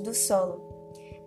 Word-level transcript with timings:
do 0.00 0.14
solo. 0.14 0.60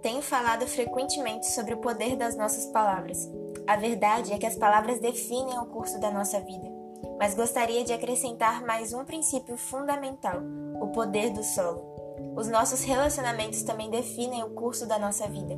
Tenho 0.02 0.22
falado 0.22 0.68
frequentemente 0.68 1.48
sobre 1.48 1.74
o 1.74 1.78
poder 1.78 2.16
das 2.16 2.36
nossas 2.36 2.66
palavras. 2.68 3.30
A 3.66 3.78
verdade 3.78 4.34
é 4.34 4.38
que 4.38 4.46
as 4.46 4.56
palavras 4.56 5.00
definem 5.00 5.58
o 5.60 5.68
curso 5.68 6.00
da 6.00 6.12
nossa 6.12 6.40
vida, 6.42 6.70
mas 7.18 7.34
gostaria 7.34 7.84
de 7.86 7.94
acrescentar 7.94 8.66
mais 8.66 8.94
um 8.94 9.06
princípio 9.06 9.56
fundamental: 9.56 10.42
o 10.82 10.88
poder 10.88 11.30
do 11.30 11.44
solo. 11.44 11.94
Os 12.36 12.50
nossos 12.50 12.84
relacionamentos 12.84 13.64
também 13.64 13.90
definem 13.90 14.44
o 14.44 14.50
curso 14.50 14.86
da 14.86 15.00
nossa 15.00 15.28
vida. 15.28 15.58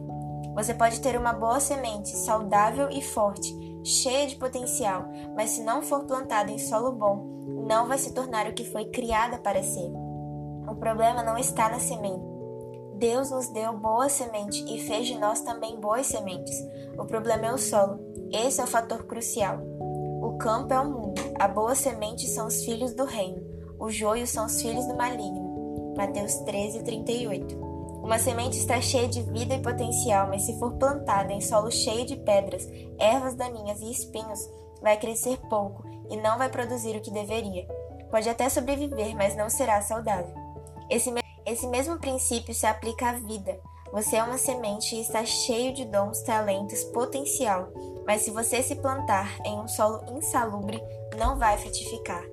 Você 0.54 0.74
pode 0.74 1.02
ter 1.02 1.18
uma 1.18 1.34
boa 1.34 1.60
semente, 1.60 2.16
saudável 2.16 2.90
e 2.90 3.02
forte, 3.02 3.54
cheia 3.84 4.28
de 4.28 4.36
potencial, 4.36 5.06
mas 5.36 5.52
se 5.52 5.64
não 5.64 5.82
for 5.82 6.06
plantada 6.06 6.52
em 6.52 6.58
solo 6.58 6.92
bom, 6.92 7.26
não 7.68 7.88
vai 7.88 7.98
se 7.98 8.14
tornar 8.14 8.48
o 8.48 8.54
que 8.54 8.64
foi 8.64 8.86
criada 8.86 9.38
para 9.38 9.64
ser. 9.64 9.92
O 10.68 10.76
problema 10.76 11.24
não 11.24 11.38
está 11.38 11.70
na 11.70 11.80
semente. 11.80 12.35
Deus 12.98 13.30
nos 13.30 13.50
deu 13.50 13.78
boa 13.78 14.08
semente 14.08 14.64
e 14.74 14.80
fez 14.80 15.08
de 15.08 15.18
nós 15.18 15.42
também 15.42 15.80
boas 15.80 16.08
sementes. 16.08 16.56
O 16.98 17.06
problema 17.06 17.48
é 17.48 17.54
o 17.54 17.58
solo. 17.58 18.00
Esse 18.32 18.62
é 18.62 18.64
o 18.64 18.68
fator 18.68 19.04
crucial. 19.04 19.60
O 20.22 20.38
campo 20.38 20.74
é 20.74 20.80
o 20.80 20.90
mundo. 20.90 21.22
A 21.38 21.46
boa 21.48 21.76
semente 21.76 22.26
são 22.28 22.48
os 22.48 22.64
filhos 22.64 22.94
do 22.94 23.04
reino. 23.04 23.44
O 23.78 23.90
joio 23.90 24.26
são 24.26 24.46
os 24.46 24.62
filhos 24.62 24.88
do 24.88 24.96
maligno. 24.96 25.94
Mateus 25.98 26.36
13, 26.36 26.84
38. 26.84 27.58
Uma 28.02 28.18
semente 28.18 28.58
está 28.58 28.80
cheia 28.80 29.10
de 29.10 29.22
vida 29.24 29.56
e 29.56 29.62
potencial, 29.62 30.30
mas 30.30 30.44
se 30.44 30.58
for 30.58 30.74
plantada 30.74 31.34
em 31.34 31.42
solo 31.42 31.72
cheio 31.72 32.06
de 32.06 32.16
pedras, 32.16 32.66
ervas 32.98 33.36
daninhas 33.36 33.82
e 33.82 33.92
espinhos, 33.92 34.40
vai 34.82 34.96
crescer 34.98 35.38
pouco 35.50 35.84
e 36.10 36.16
não 36.16 36.38
vai 36.38 36.48
produzir 36.48 36.96
o 36.96 37.02
que 37.02 37.12
deveria. 37.12 37.68
Pode 38.10 38.30
até 38.30 38.48
sobreviver, 38.48 39.16
mas 39.16 39.36
não 39.36 39.50
será 39.50 39.82
saudável. 39.82 40.34
Esse, 40.90 41.12
esse 41.46 41.68
mesmo 41.68 42.00
princípio 42.00 42.54
se 42.54 42.66
aplica 42.66 43.10
à 43.10 43.14
vida. 43.14 43.60
Você 43.92 44.16
é 44.16 44.24
uma 44.24 44.38
semente 44.38 44.96
e 44.96 45.02
está 45.02 45.24
cheio 45.24 45.74
de 45.74 45.86
dons, 45.86 46.22
talentos, 46.22 46.84
potencial, 46.86 47.70
mas 48.06 48.24
se 48.24 48.32
você 48.32 48.62
se 48.62 48.76
plantar 48.76 49.38
em 49.46 49.58
um 49.60 49.68
solo 49.68 50.04
insalubre, 50.18 50.82
não 51.18 51.38
vai 51.38 51.58
frutificar. 51.58 52.24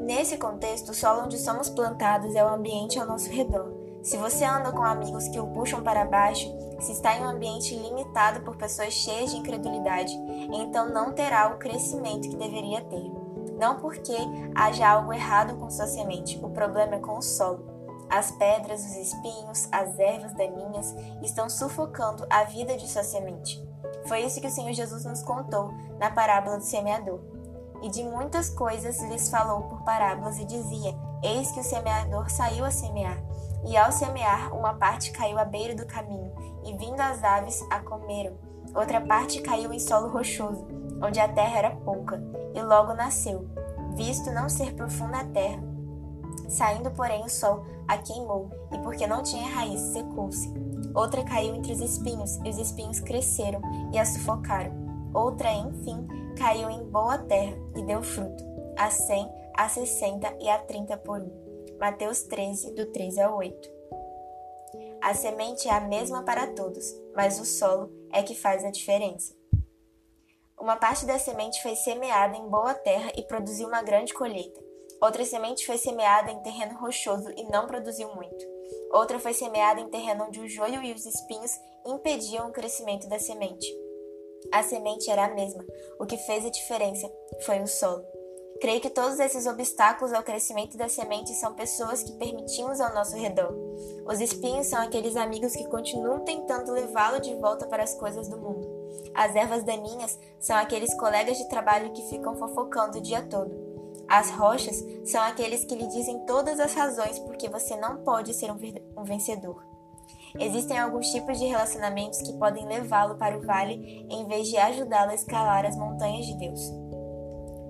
Nesse 0.00 0.36
contexto, 0.36 0.90
o 0.90 0.94
solo 0.94 1.22
onde 1.24 1.38
somos 1.38 1.68
plantados 1.68 2.34
é 2.34 2.44
o 2.44 2.54
ambiente 2.54 2.98
ao 2.98 3.06
nosso 3.06 3.30
redor. 3.30 3.72
Se 4.02 4.16
você 4.16 4.44
anda 4.44 4.72
com 4.72 4.82
amigos 4.82 5.28
que 5.28 5.38
o 5.38 5.46
puxam 5.46 5.82
para 5.82 6.04
baixo, 6.04 6.52
se 6.80 6.92
está 6.92 7.16
em 7.16 7.22
um 7.22 7.28
ambiente 7.28 7.74
limitado 7.74 8.40
por 8.40 8.56
pessoas 8.56 8.92
cheias 8.92 9.30
de 9.30 9.38
incredulidade, 9.38 10.12
então 10.52 10.88
não 10.92 11.12
terá 11.12 11.48
o 11.48 11.58
crescimento 11.58 12.28
que 12.28 12.36
deveria 12.36 12.80
ter. 12.80 13.21
Não 13.62 13.76
porque 13.76 14.16
haja 14.56 14.90
algo 14.90 15.12
errado 15.12 15.54
com 15.54 15.70
sua 15.70 15.86
semente, 15.86 16.36
o 16.42 16.50
problema 16.50 16.96
é 16.96 16.98
com 16.98 17.16
o 17.16 17.22
solo. 17.22 17.64
As 18.10 18.32
pedras, 18.32 18.84
os 18.84 18.96
espinhos, 18.96 19.68
as 19.70 19.96
ervas 20.00 20.34
daninhas 20.34 20.92
estão 21.22 21.48
sufocando 21.48 22.26
a 22.28 22.42
vida 22.42 22.76
de 22.76 22.88
sua 22.88 23.04
semente. 23.04 23.64
Foi 24.08 24.18
isso 24.22 24.40
que 24.40 24.48
o 24.48 24.50
Senhor 24.50 24.72
Jesus 24.72 25.04
nos 25.04 25.22
contou 25.22 25.72
na 26.00 26.10
parábola 26.10 26.58
do 26.58 26.64
semeador. 26.64 27.20
E 27.82 27.88
de 27.88 28.02
muitas 28.02 28.50
coisas 28.50 29.00
lhes 29.02 29.30
falou 29.30 29.62
por 29.68 29.84
parábolas 29.84 30.40
e 30.40 30.44
dizia: 30.44 30.92
Eis 31.22 31.52
que 31.52 31.60
o 31.60 31.64
semeador 31.64 32.28
saiu 32.30 32.64
a 32.64 32.70
semear. 32.72 33.22
E 33.64 33.76
ao 33.76 33.92
semear, 33.92 34.52
uma 34.56 34.74
parte 34.74 35.12
caiu 35.12 35.38
à 35.38 35.44
beira 35.44 35.76
do 35.76 35.86
caminho, 35.86 36.32
e 36.64 36.76
vindo 36.76 36.98
as 36.98 37.22
aves 37.22 37.64
a 37.70 37.78
comeram. 37.78 38.36
Outra 38.74 39.00
parte 39.00 39.40
caiu 39.40 39.72
em 39.72 39.78
solo 39.78 40.08
rochoso, 40.08 40.66
onde 41.00 41.20
a 41.20 41.28
terra 41.28 41.58
era 41.58 41.70
pouca, 41.76 42.20
e 42.54 42.62
logo 42.62 42.94
nasceu, 42.94 43.46
visto 43.94 44.30
não 44.30 44.48
ser 44.48 44.74
profunda 44.74 45.18
a 45.18 45.24
terra. 45.24 45.62
Saindo, 46.48 46.90
porém, 46.90 47.24
o 47.24 47.28
sol 47.28 47.64
a 47.88 47.98
queimou, 47.98 48.50
e 48.72 48.78
porque 48.78 49.06
não 49.06 49.22
tinha 49.22 49.48
raiz, 49.48 49.80
secou-se. 49.80 50.52
Outra 50.94 51.24
caiu 51.24 51.54
entre 51.54 51.72
os 51.72 51.80
espinhos, 51.80 52.36
e 52.44 52.50
os 52.50 52.58
espinhos 52.58 53.00
cresceram 53.00 53.60
e 53.92 53.98
a 53.98 54.04
sufocaram. 54.04 54.72
Outra, 55.14 55.52
enfim, 55.52 56.06
caiu 56.38 56.70
em 56.70 56.84
boa 56.84 57.18
terra 57.18 57.56
e 57.76 57.82
deu 57.82 58.02
fruto, 58.02 58.44
a 58.78 58.90
cem, 58.90 59.28
a 59.54 59.68
sessenta 59.68 60.34
e 60.40 60.48
a 60.48 60.58
trinta 60.58 60.96
por 60.96 61.20
um. 61.20 61.30
Mateus 61.78 62.22
13, 62.22 62.74
do 62.74 62.86
3 62.86 63.18
ao 63.18 63.36
8. 63.36 63.70
A 65.02 65.14
semente 65.14 65.68
é 65.68 65.72
a 65.72 65.80
mesma 65.80 66.22
para 66.22 66.46
todos, 66.46 66.94
mas 67.14 67.40
o 67.40 67.44
solo 67.44 67.90
é 68.12 68.22
que 68.22 68.34
faz 68.34 68.64
a 68.64 68.70
diferença. 68.70 69.34
Uma 70.62 70.76
parte 70.76 71.04
da 71.04 71.18
semente 71.18 71.60
foi 71.60 71.74
semeada 71.74 72.36
em 72.36 72.48
boa 72.48 72.72
terra 72.72 73.10
e 73.16 73.22
produziu 73.24 73.66
uma 73.66 73.82
grande 73.82 74.14
colheita. 74.14 74.60
Outra 75.00 75.24
semente 75.24 75.66
foi 75.66 75.76
semeada 75.76 76.30
em 76.30 76.40
terreno 76.40 76.78
rochoso 76.78 77.28
e 77.36 77.42
não 77.50 77.66
produziu 77.66 78.14
muito. 78.14 78.46
Outra 78.92 79.18
foi 79.18 79.34
semeada 79.34 79.80
em 79.80 79.88
terreno 79.88 80.26
onde 80.28 80.38
o 80.38 80.48
joio 80.48 80.80
e 80.84 80.92
os 80.92 81.04
espinhos 81.04 81.50
impediam 81.84 82.48
o 82.48 82.52
crescimento 82.52 83.08
da 83.08 83.18
semente. 83.18 83.66
A 84.52 84.62
semente 84.62 85.10
era 85.10 85.24
a 85.24 85.34
mesma. 85.34 85.64
O 85.98 86.06
que 86.06 86.16
fez 86.16 86.46
a 86.46 86.50
diferença 86.50 87.12
foi 87.44 87.60
o 87.60 87.66
solo. 87.66 88.04
Creio 88.60 88.80
que 88.80 88.90
todos 88.90 89.18
esses 89.18 89.48
obstáculos 89.48 90.12
ao 90.12 90.22
crescimento 90.22 90.76
da 90.76 90.88
semente 90.88 91.34
são 91.34 91.56
pessoas 91.56 92.04
que 92.04 92.12
permitimos 92.12 92.80
ao 92.80 92.94
nosso 92.94 93.16
redor. 93.16 93.52
Os 94.06 94.20
espinhos 94.20 94.68
são 94.68 94.80
aqueles 94.80 95.16
amigos 95.16 95.56
que 95.56 95.66
continuam 95.66 96.20
tentando 96.20 96.70
levá-lo 96.70 97.20
de 97.20 97.34
volta 97.34 97.66
para 97.66 97.82
as 97.82 97.94
coisas 97.96 98.28
do 98.28 98.38
mundo. 98.38 98.71
As 99.14 99.34
ervas 99.34 99.62
daninhas 99.62 100.18
são 100.40 100.56
aqueles 100.56 100.94
colegas 100.94 101.36
de 101.36 101.48
trabalho 101.48 101.92
que 101.92 102.08
ficam 102.08 102.34
fofocando 102.36 102.98
o 102.98 103.02
dia 103.02 103.22
todo. 103.22 103.72
As 104.08 104.30
rochas 104.30 104.84
são 105.04 105.22
aqueles 105.22 105.64
que 105.64 105.74
lhe 105.74 105.86
dizem 105.86 106.20
todas 106.26 106.60
as 106.60 106.74
razões 106.74 107.18
porque 107.20 107.48
você 107.48 107.76
não 107.76 107.98
pode 107.98 108.34
ser 108.34 108.50
um 108.50 109.04
vencedor. 109.04 109.64
Existem 110.38 110.78
alguns 110.78 111.10
tipos 111.10 111.38
de 111.38 111.46
relacionamentos 111.46 112.22
que 112.22 112.32
podem 112.34 112.66
levá-lo 112.66 113.16
para 113.16 113.36
o 113.36 113.42
vale 113.42 114.06
em 114.10 114.26
vez 114.26 114.48
de 114.48 114.56
ajudá-lo 114.56 115.10
a 115.10 115.14
escalar 115.14 115.66
as 115.66 115.76
montanhas 115.76 116.26
de 116.26 116.34
Deus. 116.36 116.60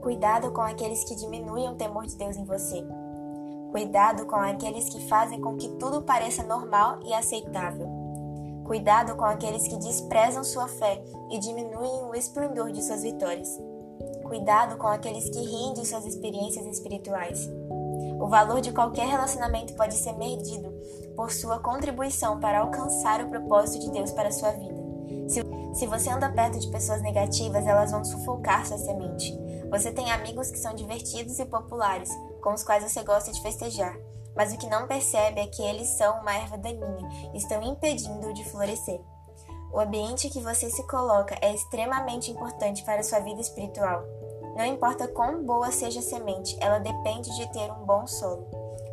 Cuidado 0.01 0.53
com 0.53 0.61
aqueles 0.61 1.05
que 1.05 1.17
diminuem 1.17 1.69
o 1.69 1.75
temor 1.75 2.07
de 2.07 2.17
Deus 2.17 2.37
em 2.37 2.45
você. 2.45 2.85
Cuidado 3.71 4.27
com 4.27 4.37
aqueles 4.37 4.89
que 4.89 5.09
fazem 5.09 5.41
com 5.41 5.57
que 5.57 5.69
tudo 5.77 6.03
pareça 6.03 6.43
normal 6.43 7.01
e 7.05 7.15
aceitável. 7.15 8.02
Cuidado 8.73 9.15
com 9.17 9.27
aqueles 9.27 9.69
que 9.69 9.77
desprezam 9.77 10.43
sua 10.43 10.67
fé 10.67 11.05
e 11.31 11.39
diminuem 11.39 12.05
o 12.05 12.15
esplendor 12.15 12.73
de 12.73 12.83
suas 12.83 13.03
vitórias. 13.03 13.61
Cuidado 14.25 14.79
com 14.79 14.87
aqueles 14.87 15.29
que 15.29 15.41
riem 15.41 15.75
de 15.75 15.87
suas 15.87 16.07
experiências 16.07 16.65
espirituais. 16.65 17.51
O 18.19 18.29
valor 18.29 18.63
de 18.63 18.73
qualquer 18.73 19.07
relacionamento 19.09 19.75
pode 19.75 19.93
ser 19.93 20.15
medido 20.15 20.73
por 21.15 21.31
sua 21.31 21.59
contribuição 21.59 22.41
para 22.41 22.61
alcançar 22.61 23.23
o 23.23 23.29
propósito 23.29 23.85
de 23.85 23.91
Deus 23.91 24.11
para 24.11 24.31
a 24.31 24.33
sua 24.33 24.53
vida. 24.53 24.83
Se, 25.29 25.43
se 25.75 25.87
você 25.87 26.09
anda 26.09 26.31
perto 26.31 26.59
de 26.59 26.71
pessoas 26.71 27.03
negativas, 27.03 27.67
elas 27.67 27.91
vão 27.91 28.03
sufocar 28.03 28.67
sua 28.67 28.79
semente. 28.79 29.39
Você 29.69 29.93
tem 29.93 30.11
amigos 30.11 30.51
que 30.51 30.59
são 30.59 30.75
divertidos 30.75 31.39
e 31.39 31.45
populares, 31.45 32.09
com 32.43 32.55
os 32.55 32.65
quais 32.65 32.91
você 32.91 33.03
gosta 33.03 33.33
de 33.33 33.43
festejar, 33.43 33.99
mas 34.37 34.53
o 34.53 34.59
que 34.59 34.69
não 34.69 34.87
percebe 34.87 35.41
é 35.41 35.47
que 35.47 35.63
eles 35.63 35.89
são 35.89 36.21
uma 36.21 36.35
erva 36.35 36.57
daninha 36.57 37.09
estão 37.35 37.63
impedindo-o 37.63 38.33
de 38.33 38.45
florescer. 38.45 39.01
O 39.73 39.81
ambiente 39.81 40.29
que 40.29 40.41
você 40.41 40.69
se 40.69 40.87
coloca 40.87 41.37
é 41.41 41.55
extremamente 41.55 42.31
importante 42.31 42.85
para 42.85 43.03
sua 43.03 43.21
vida 43.21 43.41
espiritual. 43.41 44.03
Não 44.57 44.67
importa 44.67 45.09
quão 45.09 45.43
boa 45.43 45.71
seja 45.73 46.01
a 46.01 46.03
semente, 46.03 46.57
ela 46.61 46.79
depende 46.79 47.35
de 47.37 47.51
ter 47.53 47.71
um 47.73 47.87
bom 47.87 48.07
solo. 48.07 48.47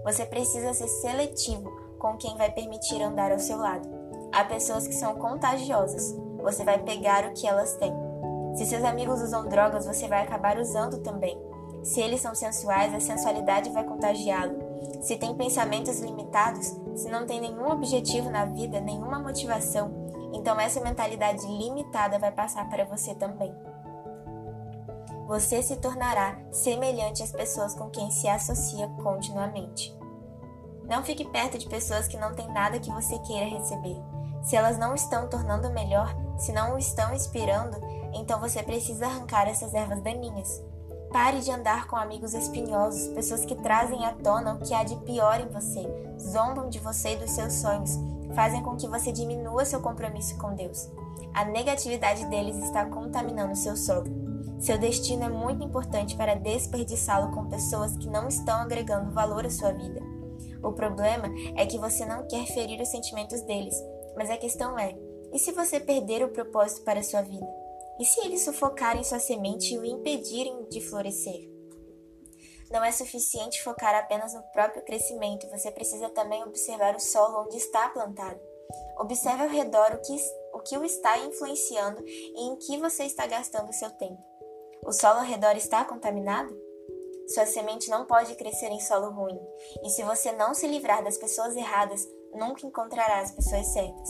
Você 0.05 0.25
precisa 0.25 0.73
ser 0.73 0.87
seletivo 0.87 1.69
com 1.99 2.15
quem 2.15 2.37
vai 2.37 2.49
permitir 2.49 3.01
andar 3.01 3.31
ao 3.31 3.39
seu 3.39 3.57
lado. 3.57 3.89
Há 4.31 4.45
pessoas 4.45 4.87
que 4.87 4.93
são 4.93 5.15
contagiosas. 5.15 6.15
Você 6.41 6.63
vai 6.63 6.79
pegar 6.79 7.25
o 7.25 7.33
que 7.33 7.45
elas 7.45 7.75
têm. 7.75 7.93
Se 8.55 8.65
seus 8.65 8.83
amigos 8.83 9.21
usam 9.21 9.47
drogas, 9.47 9.85
você 9.85 10.07
vai 10.07 10.23
acabar 10.23 10.57
usando 10.57 10.99
também. 10.99 11.37
Se 11.83 11.99
eles 11.99 12.21
são 12.21 12.33
sensuais, 12.33 12.93
a 12.93 12.99
sensualidade 12.99 13.69
vai 13.71 13.83
contagiá-lo. 13.83 14.68
Se 15.01 15.17
tem 15.17 15.35
pensamentos 15.35 15.99
limitados, 15.99 16.67
se 16.95 17.09
não 17.09 17.25
tem 17.25 17.41
nenhum 17.41 17.71
objetivo 17.71 18.29
na 18.29 18.45
vida, 18.45 18.79
nenhuma 18.79 19.19
motivação, 19.19 19.91
então 20.33 20.59
essa 20.59 20.81
mentalidade 20.81 21.45
limitada 21.45 22.19
vai 22.19 22.31
passar 22.31 22.69
para 22.69 22.85
você 22.85 23.15
também 23.15 23.53
você 25.29 25.61
se 25.61 25.75
tornará 25.75 26.39
semelhante 26.51 27.21
às 27.21 27.31
pessoas 27.31 27.75
com 27.75 27.87
quem 27.91 28.09
se 28.09 28.27
associa 28.27 28.87
continuamente. 29.03 29.95
Não 30.85 31.03
fique 31.03 31.23
perto 31.23 31.55
de 31.55 31.69
pessoas 31.69 32.07
que 32.07 32.17
não 32.17 32.33
têm 32.33 32.51
nada 32.51 32.79
que 32.79 32.89
você 32.89 33.19
queira 33.19 33.45
receber. 33.45 33.95
Se 34.41 34.55
elas 34.55 34.79
não 34.79 34.95
estão 34.95 35.29
tornando 35.29 35.69
melhor, 35.69 36.15
se 36.35 36.51
não 36.51 36.73
o 36.73 36.79
estão 36.79 37.13
inspirando, 37.13 37.77
então 38.11 38.39
você 38.39 38.63
precisa 38.63 39.05
arrancar 39.05 39.47
essas 39.47 39.75
ervas 39.75 40.01
daninhas. 40.01 40.63
Pare 41.11 41.39
de 41.39 41.51
andar 41.51 41.87
com 41.87 41.95
amigos 41.95 42.35
espinhosos, 42.35 43.07
pessoas 43.13 43.43
que 43.43 43.55
trazem 43.55 44.05
à 44.05 44.13
tona 44.13 44.53
o 44.53 44.59
que 44.59 44.73
há 44.73 44.83
de 44.83 44.95
pior 44.97 45.39
em 45.41 45.47
você, 45.47 45.81
zombam 46.19 46.69
de 46.69 46.77
você 46.77 47.13
e 47.13 47.17
dos 47.17 47.31
seus 47.31 47.53
sonhos, 47.53 47.97
fazem 48.35 48.61
com 48.61 48.77
que 48.77 48.87
você 48.87 49.11
diminua 49.11 49.65
seu 49.65 49.81
compromisso 49.81 50.37
com 50.37 50.53
Deus. 50.53 50.87
A 51.33 51.45
negatividade 51.45 52.25
deles 52.27 52.57
está 52.57 52.85
contaminando 52.85 53.55
seu 53.55 53.75
solo. 53.75 54.05
Seu 54.59 54.77
destino 54.77 55.23
é 55.23 55.29
muito 55.29 55.63
importante 55.63 56.15
para 56.15 56.35
desperdiçá-lo 56.35 57.31
com 57.31 57.49
pessoas 57.49 57.97
que 57.97 58.07
não 58.07 58.27
estão 58.27 58.61
agregando 58.61 59.11
valor 59.11 59.45
à 59.45 59.49
sua 59.49 59.71
vida. 59.71 60.01
O 60.61 60.73
problema 60.73 61.27
é 61.55 61.65
que 61.65 61.79
você 61.79 62.05
não 62.05 62.27
quer 62.27 62.45
ferir 62.45 62.79
os 62.81 62.89
sentimentos 62.89 63.41
deles, 63.41 63.75
mas 64.15 64.29
a 64.29 64.37
questão 64.37 64.77
é: 64.77 64.95
e 65.33 65.39
se 65.39 65.51
você 65.53 65.79
perder 65.79 66.23
o 66.23 66.29
propósito 66.29 66.83
para 66.83 66.99
a 66.99 67.03
sua 67.03 67.21
vida? 67.21 67.58
E 67.99 68.05
se 68.05 68.21
eles 68.21 68.45
sufocarem 68.45 69.03
sua 69.03 69.19
semente 69.19 69.73
e 69.73 69.77
o 69.77 69.83
impedirem 69.83 70.63
de 70.69 70.79
florescer? 70.79 71.49
Não 72.71 72.83
é 72.83 72.91
suficiente 72.91 73.61
focar 73.61 73.93
apenas 73.95 74.33
no 74.33 74.43
próprio 74.53 74.83
crescimento, 74.83 75.49
você 75.49 75.69
precisa 75.69 76.07
também 76.09 76.43
observar 76.43 76.95
o 76.95 76.99
solo 76.99 77.45
onde 77.45 77.57
está 77.57 77.89
plantado. 77.89 78.39
Observe 78.99 79.43
ao 79.43 79.49
redor 79.49 79.95
o 79.95 80.01
que, 80.01 80.15
o 80.53 80.59
que 80.59 80.77
o 80.77 80.85
está 80.85 81.17
influenciando 81.17 82.01
e 82.05 82.41
em 82.41 82.55
que 82.57 82.77
você 82.77 83.03
está 83.03 83.25
gastando 83.27 83.73
seu 83.73 83.89
tempo. 83.91 84.23
O 84.85 84.93
solo 84.93 85.19
ao 85.19 85.25
redor 85.25 85.57
está 85.57 85.83
contaminado? 85.83 86.55
Sua 87.27 87.45
semente 87.45 87.89
não 87.89 88.05
pode 88.05 88.35
crescer 88.35 88.67
em 88.67 88.79
solo 88.79 89.11
ruim, 89.11 89.39
e 89.83 89.89
se 89.89 90.03
você 90.03 90.31
não 90.31 90.53
se 90.53 90.67
livrar 90.67 91.03
das 91.03 91.17
pessoas 91.17 91.55
erradas, 91.55 92.07
nunca 92.33 92.65
encontrará 92.65 93.19
as 93.19 93.31
pessoas 93.31 93.67
certas. 93.67 94.09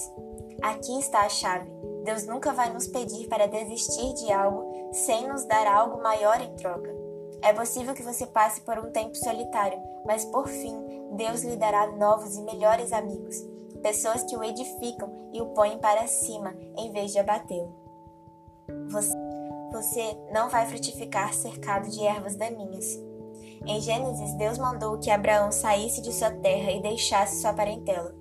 Aqui 0.61 0.99
está 0.99 1.21
a 1.21 1.29
chave. 1.29 1.69
Deus 2.03 2.25
nunca 2.25 2.53
vai 2.53 2.71
nos 2.71 2.87
pedir 2.87 3.27
para 3.27 3.47
desistir 3.47 4.13
de 4.13 4.31
algo 4.31 4.89
sem 4.91 5.27
nos 5.27 5.45
dar 5.45 5.67
algo 5.67 6.01
maior 6.01 6.41
em 6.41 6.55
troca. 6.55 6.89
É 7.41 7.53
possível 7.53 7.93
que 7.93 8.03
você 8.03 8.25
passe 8.25 8.61
por 8.61 8.77
um 8.77 8.91
tempo 8.91 9.15
solitário, 9.15 9.79
mas 10.05 10.25
por 10.25 10.47
fim, 10.47 10.75
Deus 11.13 11.43
lhe 11.43 11.55
dará 11.55 11.87
novos 11.87 12.35
e 12.35 12.41
melhores 12.41 12.91
amigos, 12.91 13.35
pessoas 13.81 14.23
que 14.23 14.35
o 14.35 14.43
edificam 14.43 15.09
e 15.33 15.41
o 15.41 15.47
põem 15.47 15.77
para 15.77 16.07
cima 16.07 16.53
em 16.77 16.91
vez 16.91 17.11
de 17.11 17.19
abatê-lo. 17.19 17.73
Você, 18.89 19.15
você 19.71 20.17
não 20.31 20.49
vai 20.49 20.67
frutificar 20.67 21.33
cercado 21.33 21.89
de 21.89 22.03
ervas 22.03 22.35
daninhas. 22.35 22.99
Em 23.65 23.79
Gênesis, 23.81 24.33
Deus 24.35 24.57
mandou 24.57 24.97
que 24.99 25.11
Abraão 25.11 25.51
saísse 25.51 26.01
de 26.01 26.13
sua 26.13 26.31
terra 26.31 26.71
e 26.71 26.81
deixasse 26.81 27.41
sua 27.41 27.53
parentela. 27.53 28.13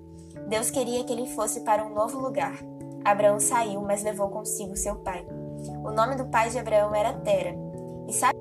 Deus 0.47 0.69
queria 0.69 1.03
que 1.03 1.13
ele 1.13 1.27
fosse 1.27 1.61
para 1.61 1.85
um 1.85 1.93
novo 1.93 2.19
lugar. 2.19 2.57
Abraão 3.03 3.39
saiu, 3.39 3.81
mas 3.81 4.03
levou 4.03 4.29
consigo 4.29 4.75
seu 4.75 4.95
pai. 4.97 5.25
O 5.83 5.91
nome 5.91 6.15
do 6.15 6.25
pai 6.25 6.49
de 6.49 6.57
Abraão 6.57 6.93
era 6.93 7.13
Tera. 7.13 7.55
E 8.07 8.13
sabe 8.13 8.39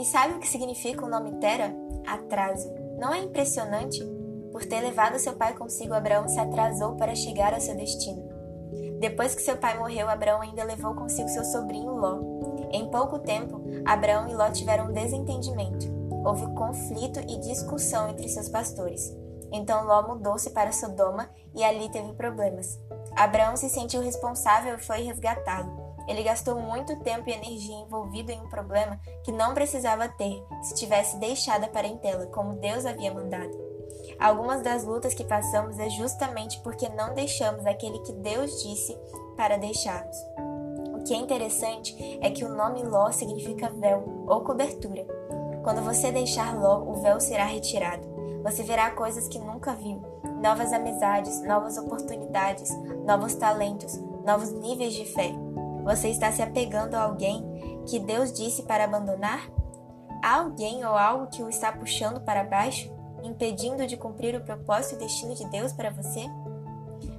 e 0.00 0.04
sabe 0.04 0.34
o 0.34 0.38
que 0.38 0.48
significa 0.48 1.04
o 1.04 1.08
nome 1.08 1.32
Tera? 1.32 1.74
Atraso. 2.06 2.72
Não 2.98 3.12
é 3.12 3.18
impressionante? 3.18 4.02
Por 4.50 4.64
ter 4.64 4.80
levado 4.80 5.18
seu 5.18 5.34
pai 5.34 5.52
consigo, 5.54 5.92
Abraão 5.92 6.26
se 6.26 6.40
atrasou 6.40 6.96
para 6.96 7.14
chegar 7.14 7.52
ao 7.52 7.60
seu 7.60 7.76
destino. 7.76 8.26
Depois 8.98 9.34
que 9.34 9.42
seu 9.42 9.56
pai 9.56 9.78
morreu, 9.78 10.08
Abraão 10.08 10.40
ainda 10.40 10.64
levou 10.64 10.94
consigo 10.94 11.28
seu 11.28 11.44
sobrinho 11.44 11.92
Ló. 11.92 12.18
Em 12.72 12.90
pouco 12.90 13.18
tempo, 13.18 13.60
Abraão 13.84 14.28
e 14.28 14.34
Ló 14.34 14.50
tiveram 14.50 14.86
um 14.86 14.92
desentendimento. 14.92 15.86
Houve 16.24 16.46
conflito 16.54 17.20
e 17.20 17.38
discussão 17.38 18.08
entre 18.08 18.28
seus 18.28 18.48
pastores. 18.48 19.14
Então 19.52 19.84
Ló 19.84 20.06
mudou-se 20.06 20.50
para 20.50 20.72
Sodoma 20.72 21.28
e 21.54 21.64
ali 21.64 21.90
teve 21.90 22.12
problemas. 22.12 22.78
Abraão 23.16 23.56
se 23.56 23.68
sentiu 23.68 24.00
responsável 24.00 24.76
e 24.76 24.82
foi 24.82 25.02
resgatá-lo. 25.02 25.90
Ele 26.08 26.22
gastou 26.22 26.56
muito 26.56 26.96
tempo 27.00 27.28
e 27.28 27.32
energia 27.32 27.76
envolvido 27.76 28.32
em 28.32 28.40
um 28.40 28.48
problema 28.48 29.00
que 29.22 29.30
não 29.30 29.54
precisava 29.54 30.08
ter 30.08 30.42
se 30.62 30.74
tivesse 30.74 31.16
deixado 31.18 31.64
a 31.64 31.68
parentela 31.68 32.26
como 32.26 32.56
Deus 32.56 32.84
havia 32.84 33.14
mandado. 33.14 33.56
Algumas 34.18 34.62
das 34.62 34.84
lutas 34.84 35.14
que 35.14 35.24
passamos 35.24 35.78
é 35.78 35.88
justamente 35.88 36.60
porque 36.60 36.88
não 36.88 37.14
deixamos 37.14 37.64
aquele 37.64 37.98
que 38.00 38.12
Deus 38.12 38.62
disse 38.62 38.96
para 39.36 39.56
deixarmos. 39.56 40.16
O 40.94 41.04
que 41.04 41.14
é 41.14 41.16
interessante 41.16 42.18
é 42.20 42.30
que 42.30 42.44
o 42.44 42.54
nome 42.54 42.82
Ló 42.82 43.10
significa 43.10 43.70
véu 43.70 44.24
ou 44.26 44.42
cobertura. 44.42 45.06
Quando 45.62 45.82
você 45.82 46.10
deixar 46.10 46.58
Ló, 46.58 46.82
o 46.82 47.00
véu 47.00 47.20
será 47.20 47.44
retirado. 47.44 48.06
Você 48.42 48.62
verá 48.62 48.90
coisas 48.90 49.28
que 49.28 49.38
nunca 49.38 49.74
viu, 49.74 50.02
novas 50.40 50.72
amizades, 50.72 51.42
novas 51.42 51.76
oportunidades, 51.76 52.70
novos 53.04 53.34
talentos, 53.34 53.98
novos 54.24 54.50
níveis 54.52 54.94
de 54.94 55.04
fé. 55.04 55.32
Você 55.84 56.08
está 56.08 56.32
se 56.32 56.42
apegando 56.42 56.94
a 56.94 57.02
alguém 57.02 57.82
que 57.86 57.98
Deus 57.98 58.32
disse 58.32 58.62
para 58.62 58.84
abandonar? 58.84 59.48
Há 60.22 60.36
alguém 60.36 60.84
ou 60.84 60.96
algo 60.96 61.28
que 61.28 61.42
o 61.42 61.48
está 61.48 61.72
puxando 61.72 62.20
para 62.20 62.44
baixo, 62.44 62.90
impedindo 63.22 63.86
de 63.86 63.96
cumprir 63.96 64.34
o 64.34 64.44
propósito 64.44 64.96
e 64.96 64.98
destino 64.98 65.34
de 65.34 65.46
Deus 65.46 65.72
para 65.72 65.90
você? 65.90 66.26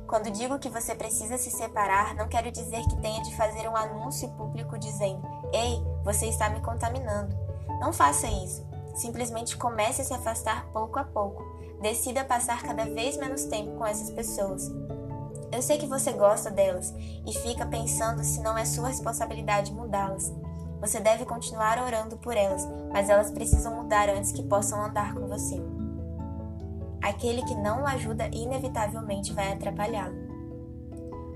Quando 0.07 0.29
digo 0.29 0.59
que 0.59 0.69
você 0.69 0.93
precisa 0.93 1.37
se 1.37 1.49
separar, 1.49 2.15
não 2.15 2.27
quero 2.27 2.51
dizer 2.51 2.81
que 2.87 2.97
tenha 2.97 3.21
de 3.23 3.35
fazer 3.35 3.67
um 3.67 3.75
anúncio 3.75 4.29
público 4.31 4.77
dizendo: 4.77 5.21
Ei, 5.53 5.81
você 6.03 6.27
está 6.27 6.49
me 6.49 6.59
contaminando. 6.59 7.35
Não 7.79 7.93
faça 7.93 8.27
isso. 8.27 8.67
Simplesmente 8.93 9.55
comece 9.55 10.01
a 10.01 10.03
se 10.03 10.13
afastar 10.13 10.67
pouco 10.73 10.99
a 10.99 11.03
pouco. 11.03 11.60
Decida 11.81 12.23
passar 12.23 12.61
cada 12.61 12.85
vez 12.85 13.17
menos 13.17 13.45
tempo 13.45 13.77
com 13.77 13.85
essas 13.85 14.11
pessoas. 14.11 14.71
Eu 15.51 15.61
sei 15.61 15.77
que 15.77 15.87
você 15.87 16.13
gosta 16.13 16.49
delas 16.49 16.93
e 17.25 17.33
fica 17.39 17.65
pensando 17.65 18.23
se 18.23 18.39
não 18.41 18.57
é 18.57 18.63
sua 18.63 18.87
responsabilidade 18.87 19.73
mudá-las. 19.73 20.31
Você 20.79 20.99
deve 20.99 21.25
continuar 21.25 21.77
orando 21.83 22.17
por 22.17 22.37
elas, 22.37 22.67
mas 22.91 23.09
elas 23.09 23.31
precisam 23.31 23.75
mudar 23.75 24.09
antes 24.09 24.31
que 24.31 24.43
possam 24.43 24.81
andar 24.81 25.13
com 25.13 25.27
você. 25.27 25.61
Aquele 27.01 27.43
que 27.43 27.55
não 27.55 27.81
o 27.83 27.87
ajuda 27.87 28.29
inevitavelmente 28.31 29.33
vai 29.33 29.51
atrapalhá-lo. 29.51 30.15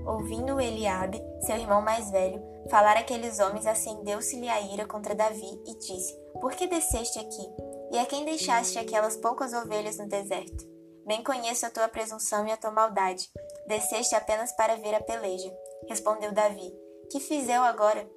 Ouvindo 0.06 0.60
Eliabe, 0.60 1.20
seu 1.40 1.56
irmão 1.56 1.82
mais 1.82 2.10
velho, 2.10 2.40
falar 2.70 2.96
aqueles 2.96 3.40
homens, 3.40 3.66
acendeu-se-lhe 3.66 4.48
a 4.48 4.60
ira 4.60 4.86
contra 4.86 5.14
Davi 5.14 5.60
e 5.66 5.76
disse: 5.78 6.16
Por 6.40 6.52
que 6.52 6.68
desceste 6.68 7.18
aqui? 7.18 7.65
E 7.90 7.98
a 7.98 8.06
quem 8.06 8.24
deixaste 8.24 8.78
aquelas 8.78 9.16
poucas 9.16 9.52
ovelhas 9.52 9.98
no 9.98 10.08
deserto? 10.08 10.66
Bem 11.06 11.22
conheço 11.22 11.64
a 11.66 11.70
tua 11.70 11.88
presunção 11.88 12.46
e 12.46 12.52
a 12.52 12.56
tua 12.56 12.70
maldade. 12.70 13.30
Desceste 13.66 14.14
apenas 14.14 14.52
para 14.52 14.76
ver 14.76 14.94
a 14.94 15.00
peleja. 15.00 15.52
Respondeu 15.88 16.32
Davi: 16.32 16.74
Que 17.10 17.20
fiz 17.20 17.48
eu 17.48 17.62
agora? 17.62 18.08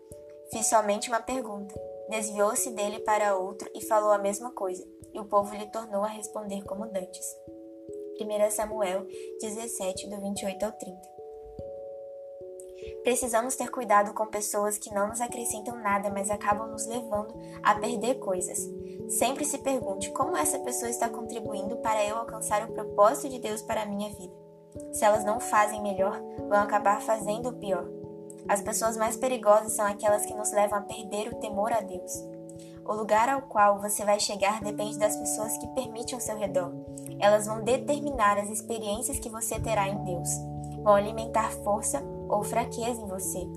Fiz 0.52 0.68
somente 0.68 1.10
uma 1.10 1.22
pergunta. 1.22 1.74
Desviou-se 2.10 2.72
dele 2.72 3.00
para 3.02 3.38
outro 3.38 3.70
e 3.76 3.86
falou 3.86 4.12
a 4.12 4.18
mesma 4.18 4.52
coisa, 4.52 4.84
e 5.14 5.20
o 5.20 5.26
povo 5.26 5.56
lhe 5.56 5.70
tornou 5.72 6.04
a 6.04 6.08
responder 6.08 6.64
como 6.64 6.88
dantes. 6.88 7.26
1 8.20 8.52
Samuel 8.52 9.06
17, 9.40 10.10
do 10.10 10.20
28 10.20 10.66
ao 10.66 10.72
30. 10.72 11.20
Precisamos 13.04 13.56
ter 13.56 13.70
cuidado 13.70 14.14
com 14.14 14.28
pessoas 14.28 14.78
que 14.78 14.94
não 14.94 15.08
nos 15.08 15.22
acrescentam 15.22 15.76
nada, 15.76 16.10
mas 16.10 16.30
acabam 16.30 16.70
nos 16.70 16.86
levando 16.86 17.34
a 17.64 17.76
perder 17.76 18.16
coisas. 18.16 18.60
Sempre 19.10 19.44
se 19.44 19.58
pergunte 19.58 20.12
como 20.12 20.38
essa 20.38 20.60
pessoa 20.60 20.90
está 20.90 21.10
contribuindo 21.10 21.78
para 21.78 22.06
eu 22.06 22.16
alcançar 22.16 22.64
o 22.64 22.72
propósito 22.72 23.30
de 23.30 23.40
Deus 23.40 23.62
para 23.62 23.82
a 23.82 23.86
minha 23.86 24.10
vida. 24.10 24.34
Se 24.94 25.04
elas 25.04 25.26
não 25.26 25.40
fazem 25.40 25.82
melhor, 25.82 26.22
vão 26.48 26.60
acabar 26.60 27.02
fazendo 27.02 27.54
pior. 27.54 27.90
As 28.48 28.62
pessoas 28.62 28.96
mais 28.96 29.18
perigosas 29.18 29.72
são 29.74 29.86
aquelas 29.86 30.26
que 30.26 30.34
nos 30.34 30.52
levam 30.52 30.78
a 30.78 30.84
perder 30.84 31.30
o 31.30 31.36
temor 31.38 31.74
a 31.74 31.82
Deus. 31.82 32.12
O 32.86 32.94
lugar 32.94 33.30
ao 33.30 33.42
qual 33.44 33.82
você 33.82 34.06
vai 34.06 34.20
chegar 34.20 34.62
depende 34.62 34.98
das 35.00 35.16
pessoas 35.16 35.58
que 35.58 35.68
permitem 35.70 36.14
ao 36.16 36.22
seu 36.22 36.38
redor. 36.38 36.72
Elas 37.20 37.48
vão 37.48 37.64
determinar 37.64 38.38
as 38.38 38.50
experiências 38.50 39.20
que 39.20 39.30
você 39.30 39.60
terá 39.60 39.88
em 39.88 40.04
Deus. 40.04 40.30
Vão 40.84 40.94
alimentar 40.94 41.52
força 41.64 42.04
ou 42.28 42.44
fraqueza 42.44 43.02
em 43.02 43.08
você. 43.08 43.48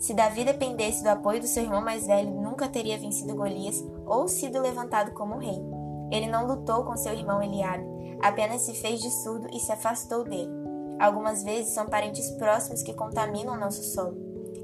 Se 0.00 0.14
Davi 0.14 0.46
dependesse 0.46 1.02
do 1.02 1.10
apoio 1.10 1.40
do 1.40 1.46
seu 1.46 1.62
irmão 1.62 1.82
mais 1.82 2.06
velho, 2.06 2.30
nunca 2.30 2.66
teria 2.66 2.98
vencido 2.98 3.36
Golias 3.36 3.84
ou 4.06 4.26
sido 4.26 4.58
levantado 4.58 5.12
como 5.12 5.36
rei. 5.36 5.62
Ele 6.10 6.26
não 6.26 6.46
lutou 6.46 6.84
com 6.84 6.96
seu 6.96 7.12
irmão 7.12 7.42
Eliabe, 7.42 7.84
apenas 8.22 8.62
se 8.62 8.72
fez 8.72 8.98
de 8.98 9.10
surdo 9.10 9.46
e 9.52 9.60
se 9.60 9.70
afastou 9.70 10.24
dele. 10.24 10.50
Algumas 10.98 11.44
vezes 11.44 11.74
são 11.74 11.86
parentes 11.86 12.30
próximos 12.32 12.82
que 12.82 12.94
contaminam 12.94 13.60
nosso 13.60 13.82
solo. 13.82 14.16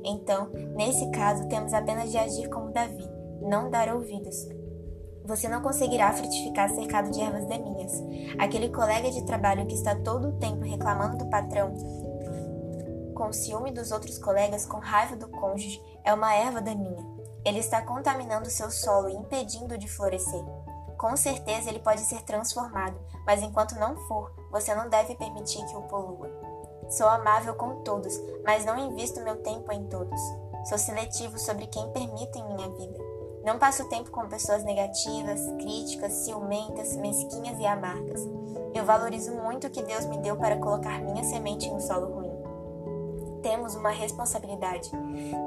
Então, 0.03 0.49
nesse 0.75 1.11
caso, 1.11 1.47
temos 1.49 1.75
apenas 1.75 2.11
de 2.11 2.17
agir 2.17 2.49
como 2.49 2.73
Davi, 2.73 3.07
não 3.43 3.69
dar 3.69 3.95
ouvidos. 3.95 4.49
Você 5.27 5.49
não 5.49 5.61
conseguirá 5.61 6.13
frutificar 6.13 6.71
cercado 6.71 7.11
de 7.11 7.21
ervas 7.21 7.47
daninhas. 7.47 7.93
Aquele 8.39 8.71
colega 8.71 9.11
de 9.11 9.25
trabalho 9.27 9.67
que 9.67 9.75
está 9.75 9.95
todo 9.97 10.29
o 10.29 10.39
tempo 10.39 10.63
reclamando 10.63 11.19
do 11.19 11.29
patrão, 11.29 11.75
com 13.17 13.33
ciúme 13.33 13.73
dos 13.73 13.91
outros 13.91 14.19
colegas, 14.19 14.67
com 14.67 14.77
raiva 14.77 15.17
do 15.17 15.29
cônjuge, 15.29 15.83
é 16.05 16.13
uma 16.13 16.35
erva 16.35 16.61
daninha. 16.61 17.05
Ele 17.45 17.59
está 17.59 17.81
contaminando 17.81 18.51
seu 18.51 18.71
solo 18.71 19.09
e 19.09 19.15
impedindo 19.15 19.79
de 19.79 19.89
florescer. 19.89 20.45
Com 20.99 21.17
certeza 21.17 21.71
ele 21.71 21.79
pode 21.79 22.03
ser 22.03 22.23
transformado, 22.23 22.99
mas 23.25 23.43
enquanto 23.43 23.79
não 23.81 23.97
for, 24.07 24.33
você 24.51 24.75
não 24.75 24.91
deve 24.91 25.15
permitir 25.15 25.65
que 25.65 25.75
o 25.75 25.83
polua. 25.83 26.31
Sou 26.91 27.09
amável 27.09 27.55
com 27.55 27.83
todos, 27.83 28.21
mas 28.45 28.65
não 28.67 28.79
invisto 28.79 29.23
meu 29.23 29.37
tempo 29.37 29.73
em 29.73 29.87
todos. 29.87 30.21
Sou 30.69 30.77
seletivo 30.77 31.39
sobre 31.39 31.67
quem 31.69 31.91
permito 31.93 32.39
em 32.39 32.47
minha 32.55 32.69
vida. 32.69 32.99
Não 33.45 33.59
passo 33.59 33.89
tempo 33.89 34.11
com 34.11 34.29
pessoas 34.29 34.63
negativas, 34.63 35.41
críticas, 35.59 36.13
ciumentas, 36.13 36.97
mesquinhas 36.97 37.59
e 37.59 37.67
amargas. 37.67 38.21
Eu 38.75 38.85
valorizo 38.85 39.33
muito 39.33 39.69
o 39.69 39.71
que 39.71 39.83
Deus 39.83 40.05
me 40.07 40.19
deu 40.19 40.37
para 40.37 40.59
colocar 40.59 41.01
minha 41.01 41.25
semente 41.25 41.71
no 41.71 41.81
solo 41.81 42.13
ruim 42.13 42.26
temos 43.47 43.77
uma 43.77 43.91
responsabilidade. 43.91 44.91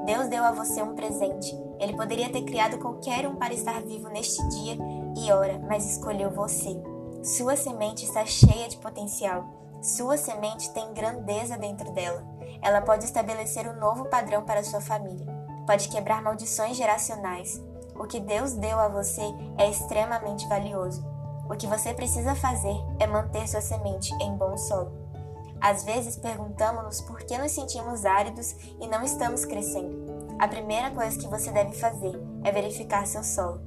Deus 0.06 0.26
deu 0.28 0.42
a 0.42 0.52
você 0.52 0.80
um 0.80 0.94
presente. 0.94 1.54
Ele 1.78 1.94
poderia 1.94 2.30
ter 2.30 2.42
criado 2.44 2.78
qualquer 2.78 3.26
um 3.26 3.36
para 3.36 3.52
estar 3.52 3.82
vivo 3.82 4.08
neste 4.08 4.42
dia 4.48 4.78
e 5.18 5.30
hora, 5.30 5.58
mas 5.68 5.84
escolheu 5.84 6.30
você. 6.30 6.82
Sua 7.22 7.56
semente 7.56 8.06
está 8.06 8.24
cheia 8.24 8.68
de 8.68 8.78
potencial. 8.78 9.44
Sua 9.82 10.16
semente 10.16 10.72
tem 10.72 10.94
grandeza 10.94 11.58
dentro 11.58 11.92
dela. 11.92 12.26
Ela 12.62 12.80
pode 12.80 13.04
estabelecer 13.04 13.68
um 13.68 13.78
novo 13.78 14.06
padrão 14.06 14.44
para 14.44 14.64
sua 14.64 14.80
família. 14.80 15.26
Pode 15.66 15.90
quebrar 15.90 16.22
maldições 16.22 16.78
geracionais. 16.78 17.62
O 17.94 18.06
que 18.06 18.18
Deus 18.18 18.54
deu 18.54 18.78
a 18.78 18.88
você 18.88 19.22
é 19.58 19.68
extremamente 19.68 20.48
valioso. 20.48 21.04
O 21.50 21.54
que 21.54 21.66
você 21.66 21.92
precisa 21.92 22.34
fazer 22.34 22.76
é 22.98 23.06
manter 23.06 23.46
sua 23.46 23.60
semente 23.60 24.10
em 24.22 24.34
bom 24.38 24.56
solo. 24.56 24.99
Às 25.60 25.84
vezes 25.84 26.16
perguntamos-nos 26.16 27.02
por 27.02 27.18
que 27.18 27.36
nos 27.36 27.52
sentimos 27.52 28.06
áridos 28.06 28.54
e 28.80 28.88
não 28.88 29.02
estamos 29.04 29.44
crescendo. 29.44 29.94
A 30.38 30.48
primeira 30.48 30.90
coisa 30.90 31.18
que 31.18 31.28
você 31.28 31.50
deve 31.50 31.72
fazer 31.72 32.18
é 32.42 32.50
verificar 32.50 33.06
seu 33.06 33.22
solo. 33.22 33.60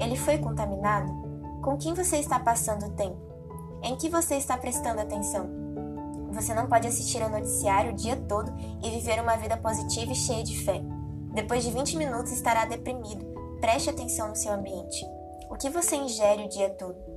Ele 0.00 0.16
foi 0.16 0.38
contaminado? 0.38 1.12
Com 1.60 1.76
quem 1.76 1.94
você 1.94 2.18
está 2.18 2.38
passando 2.38 2.86
o 2.86 2.90
tempo? 2.90 3.18
Em 3.82 3.96
que 3.96 4.08
você 4.08 4.36
está 4.36 4.56
prestando 4.56 5.00
atenção? 5.00 5.50
Você 6.30 6.54
não 6.54 6.68
pode 6.68 6.86
assistir 6.86 7.20
ao 7.22 7.28
noticiário 7.28 7.92
o 7.92 7.96
dia 7.96 8.16
todo 8.16 8.52
e 8.82 8.90
viver 8.90 9.20
uma 9.20 9.36
vida 9.36 9.56
positiva 9.56 10.12
e 10.12 10.16
cheia 10.16 10.44
de 10.44 10.64
fé. 10.64 10.80
Depois 11.34 11.64
de 11.64 11.72
20 11.72 11.96
minutos 11.96 12.32
estará 12.32 12.64
deprimido. 12.64 13.24
Preste 13.60 13.90
atenção 13.90 14.28
no 14.28 14.36
seu 14.36 14.52
ambiente. 14.52 15.04
O 15.50 15.56
que 15.56 15.68
você 15.68 15.96
ingere 15.96 16.44
o 16.44 16.48
dia 16.48 16.70
todo? 16.70 17.11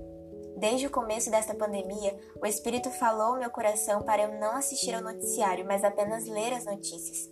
Desde 0.58 0.88
o 0.88 0.90
começo 0.90 1.30
desta 1.30 1.54
pandemia, 1.54 2.18
o 2.42 2.46
Espírito 2.46 2.90
falou 2.92 3.34
ao 3.34 3.40
meu 3.40 3.50
coração 3.50 4.04
para 4.04 4.24
eu 4.24 4.40
não 4.40 4.56
assistir 4.56 4.96
ao 4.96 5.04
noticiário, 5.04 5.66
mas 5.66 5.84
apenas 5.84 6.26
ler 6.26 6.54
as 6.54 6.66
notícias. 6.66 7.30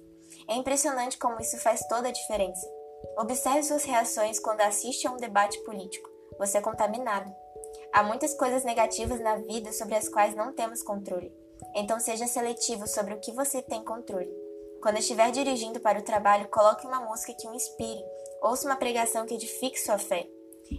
É 0.48 0.56
impressionante 0.56 1.18
como 1.18 1.40
isso 1.40 1.58
faz 1.60 1.88
toda 1.88 2.10
a 2.10 2.12
diferença. 2.12 2.68
Observe 3.18 3.64
suas 3.64 3.86
reações 3.86 4.40
quando 4.40 4.62
assiste 4.62 5.08
a 5.08 5.12
um 5.12 5.18
debate 5.18 5.58
político. 5.64 6.10
Você 6.38 6.58
é 6.58 6.62
contaminado. 6.62 7.34
Há 7.94 8.04
muitas 8.04 8.34
coisas 8.34 8.66
negativas 8.66 9.22
na 9.22 9.38
vida 9.38 9.72
sobre 9.72 9.96
as 9.96 10.10
quais 10.10 10.36
não 10.36 10.52
temos 10.52 10.84
controle. 10.84 11.32
Então 11.76 12.00
seja 12.00 12.28
seletivo 12.28 12.88
sobre 12.88 13.14
o 13.14 13.20
que 13.20 13.32
você 13.32 13.62
tem 13.62 13.84
controle. 13.86 14.32
Quando 14.82 14.98
estiver 14.98 15.32
dirigindo 15.32 15.80
para 15.80 16.00
o 16.00 16.04
trabalho, 16.04 16.50
coloque 16.50 16.86
uma 16.86 17.00
música 17.00 17.34
que 17.34 17.48
o 17.48 17.54
inspire. 17.54 18.04
Ouça 18.42 18.68
uma 18.68 18.76
pregação 18.76 19.26
que 19.26 19.36
edifique 19.36 19.80
sua 19.80 19.98
fé. 19.98 20.28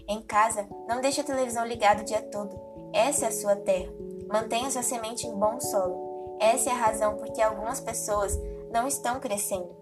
Em 0.08 0.22
casa, 0.22 0.66
não 0.88 1.00
deixe 1.00 1.20
a 1.20 1.24
televisão 1.24 1.66
ligada 1.66 2.02
o 2.02 2.04
dia 2.04 2.22
todo. 2.22 2.58
Essa 2.92 3.26
é 3.26 3.28
a 3.28 3.32
sua 3.32 3.56
terra. 3.56 3.92
Mantenha 4.28 4.70
sua 4.70 4.82
semente 4.82 5.26
em 5.26 5.34
bom 5.34 5.60
solo. 5.60 6.36
Essa 6.40 6.70
é 6.70 6.72
a 6.72 6.76
razão 6.76 7.16
por 7.16 7.30
que 7.32 7.42
algumas 7.42 7.80
pessoas 7.80 8.38
não 8.70 8.86
estão 8.86 9.20
crescendo. 9.20 9.74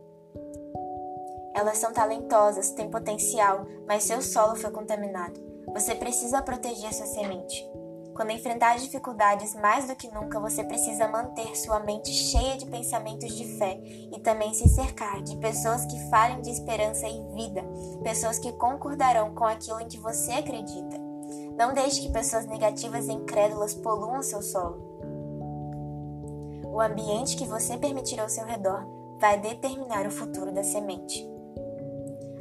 Elas 1.54 1.78
são 1.78 1.92
talentosas, 1.92 2.70
têm 2.70 2.90
potencial, 2.90 3.66
mas 3.86 4.04
seu 4.04 4.22
solo 4.22 4.56
foi 4.56 4.70
contaminado. 4.70 5.40
Você 5.72 5.94
precisa 5.94 6.42
proteger 6.42 6.92
sua 6.92 7.06
semente. 7.06 7.71
Quando 8.14 8.30
enfrentar 8.30 8.76
dificuldades, 8.76 9.54
mais 9.54 9.86
do 9.86 9.96
que 9.96 10.12
nunca 10.12 10.38
você 10.38 10.62
precisa 10.62 11.08
manter 11.08 11.56
sua 11.56 11.80
mente 11.80 12.10
cheia 12.12 12.56
de 12.56 12.66
pensamentos 12.66 13.34
de 13.34 13.56
fé 13.56 13.80
e 13.84 14.20
também 14.20 14.52
se 14.52 14.68
cercar 14.68 15.22
de 15.22 15.36
pessoas 15.36 15.86
que 15.86 15.98
falem 16.10 16.42
de 16.42 16.50
esperança 16.50 17.08
e 17.08 17.22
vida, 17.34 17.64
pessoas 18.02 18.38
que 18.38 18.52
concordarão 18.52 19.34
com 19.34 19.44
aquilo 19.44 19.80
em 19.80 19.88
que 19.88 19.98
você 19.98 20.32
acredita. 20.32 21.00
Não 21.56 21.72
deixe 21.72 22.02
que 22.02 22.12
pessoas 22.12 22.46
negativas 22.46 23.08
e 23.08 23.12
incrédulas 23.12 23.74
poluam 23.74 24.22
seu 24.22 24.42
solo. 24.42 24.92
O 26.66 26.80
ambiente 26.80 27.36
que 27.36 27.46
você 27.46 27.76
permitir 27.78 28.20
ao 28.20 28.28
seu 28.28 28.44
redor 28.44 28.86
vai 29.18 29.38
determinar 29.38 30.06
o 30.06 30.10
futuro 30.10 30.52
da 30.52 30.62
semente. 30.62 31.26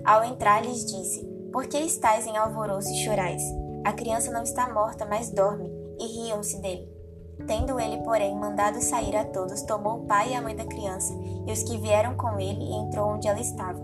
Ao 0.03 0.23
entrar, 0.23 0.63
lhes 0.65 0.85
disse: 0.85 1.25
Por 1.51 1.67
que 1.67 1.77
estáis 1.77 2.25
em 2.25 2.35
alvoroço 2.37 2.89
e 2.89 3.03
chorais? 3.03 3.60
A 3.83 3.93
criança 3.93 4.31
não 4.31 4.43
está 4.43 4.71
morta, 4.71 5.05
mas 5.05 5.31
dorme, 5.31 5.69
e 5.99 6.05
riam-se 6.05 6.61
dele. 6.61 6.91
Tendo 7.47 7.79
ele, 7.79 7.97
porém, 8.03 8.35
mandado 8.35 8.81
sair 8.81 9.15
a 9.15 9.25
todos, 9.25 9.63
tomou 9.63 9.99
o 9.99 10.05
pai 10.05 10.31
e 10.31 10.35
a 10.35 10.41
mãe 10.41 10.55
da 10.55 10.65
criança 10.65 11.13
e 11.47 11.51
os 11.51 11.63
que 11.63 11.77
vieram 11.77 12.15
com 12.15 12.39
ele 12.39 12.63
e 12.63 12.75
entrou 12.75 13.09
onde 13.09 13.27
ela 13.27 13.39
estava. 13.39 13.79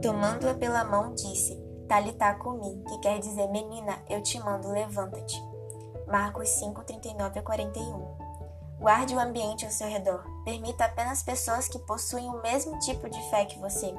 Tomando-a 0.00 0.54
pela 0.54 0.84
mão, 0.84 1.14
disse: 1.14 1.60
Talitá 1.88 2.34
comi, 2.34 2.82
que 2.88 2.98
quer 2.98 3.18
dizer, 3.18 3.48
menina, 3.48 3.98
eu 4.08 4.22
te 4.22 4.38
mando, 4.38 4.70
levanta-te. 4.70 5.42
Marcos 6.06 6.48
5, 6.50 6.84
39 6.84 7.38
a 7.38 7.42
41. 7.42 8.22
Guarde 8.78 9.14
o 9.14 9.20
ambiente 9.20 9.64
ao 9.64 9.70
seu 9.70 9.88
redor. 9.88 10.24
Permita 10.44 10.84
apenas 10.84 11.22
pessoas 11.22 11.68
que 11.68 11.78
possuem 11.80 12.28
o 12.28 12.42
mesmo 12.42 12.78
tipo 12.80 13.08
de 13.08 13.20
fé 13.30 13.44
que 13.44 13.58
você. 13.58 13.94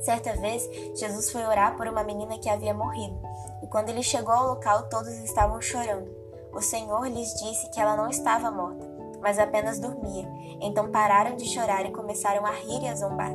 Certa 0.00 0.32
vez, 0.34 0.68
Jesus 0.94 1.30
foi 1.30 1.44
orar 1.44 1.76
por 1.76 1.86
uma 1.86 2.02
menina 2.02 2.38
que 2.38 2.48
havia 2.48 2.72
morrido, 2.72 3.18
e 3.62 3.66
quando 3.66 3.90
ele 3.90 4.02
chegou 4.02 4.32
ao 4.32 4.48
local, 4.48 4.88
todos 4.88 5.12
estavam 5.18 5.60
chorando. 5.60 6.10
O 6.52 6.60
Senhor 6.60 7.06
lhes 7.06 7.34
disse 7.34 7.70
que 7.70 7.80
ela 7.80 7.96
não 7.96 8.08
estava 8.08 8.50
morta, 8.50 8.84
mas 9.20 9.38
apenas 9.38 9.78
dormia. 9.78 10.28
Então 10.60 10.90
pararam 10.90 11.36
de 11.36 11.44
chorar 11.46 11.86
e 11.86 11.92
começaram 11.92 12.44
a 12.44 12.50
rir 12.50 12.82
e 12.82 12.88
a 12.88 12.94
zombar. 12.94 13.32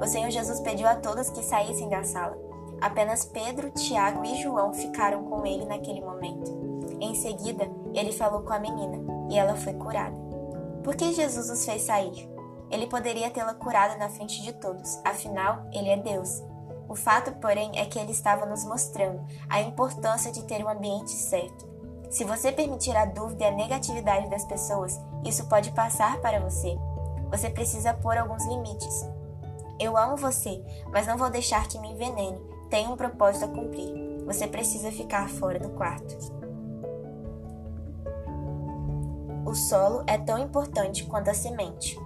O 0.00 0.06
Senhor 0.06 0.30
Jesus 0.30 0.60
pediu 0.60 0.86
a 0.86 0.96
todos 0.96 1.30
que 1.30 1.42
saíssem 1.42 1.88
da 1.88 2.04
sala. 2.04 2.36
Apenas 2.80 3.24
Pedro, 3.24 3.70
Tiago 3.70 4.24
e 4.24 4.42
João 4.42 4.72
ficaram 4.72 5.24
com 5.24 5.46
ele 5.46 5.64
naquele 5.64 6.00
momento. 6.00 6.50
Em 7.00 7.14
seguida, 7.14 7.68
ele 7.94 8.12
falou 8.12 8.42
com 8.42 8.52
a 8.52 8.58
menina 8.58 8.98
e 9.30 9.38
ela 9.38 9.56
foi 9.56 9.72
curada. 9.74 10.16
Por 10.82 10.96
que 10.96 11.12
Jesus 11.12 11.48
os 11.48 11.64
fez 11.64 11.82
sair? 11.82 12.28
Ele 12.72 12.86
poderia 12.86 13.30
tê-la 13.30 13.52
curado 13.52 13.98
na 13.98 14.08
frente 14.08 14.40
de 14.40 14.54
todos, 14.54 14.98
afinal, 15.04 15.66
ele 15.74 15.90
é 15.90 15.96
Deus. 15.98 16.42
O 16.88 16.94
fato, 16.94 17.32
porém, 17.32 17.70
é 17.78 17.84
que 17.84 17.98
ele 17.98 18.12
estava 18.12 18.46
nos 18.46 18.64
mostrando 18.64 19.22
a 19.48 19.60
importância 19.60 20.32
de 20.32 20.42
ter 20.44 20.64
um 20.64 20.68
ambiente 20.68 21.10
certo. 21.10 21.70
Se 22.10 22.24
você 22.24 22.50
permitir 22.50 22.96
a 22.96 23.04
dúvida 23.04 23.44
e 23.44 23.46
a 23.46 23.50
negatividade 23.50 24.30
das 24.30 24.46
pessoas, 24.46 24.98
isso 25.22 25.46
pode 25.48 25.70
passar 25.72 26.18
para 26.22 26.40
você. 26.40 26.78
Você 27.30 27.50
precisa 27.50 27.92
pôr 27.92 28.16
alguns 28.16 28.44
limites. 28.46 29.06
Eu 29.78 29.96
amo 29.96 30.16
você, 30.16 30.62
mas 30.90 31.06
não 31.06 31.18
vou 31.18 31.28
deixar 31.28 31.68
que 31.68 31.78
me 31.78 31.92
envenene. 31.92 32.40
Tenho 32.70 32.92
um 32.92 32.96
propósito 32.96 33.44
a 33.44 33.48
cumprir. 33.48 34.24
Você 34.24 34.46
precisa 34.46 34.90
ficar 34.90 35.28
fora 35.28 35.58
do 35.58 35.70
quarto. 35.70 36.16
O 39.44 39.54
solo 39.54 40.04
é 40.06 40.16
tão 40.16 40.38
importante 40.38 41.04
quanto 41.04 41.28
a 41.28 41.34
semente. 41.34 41.98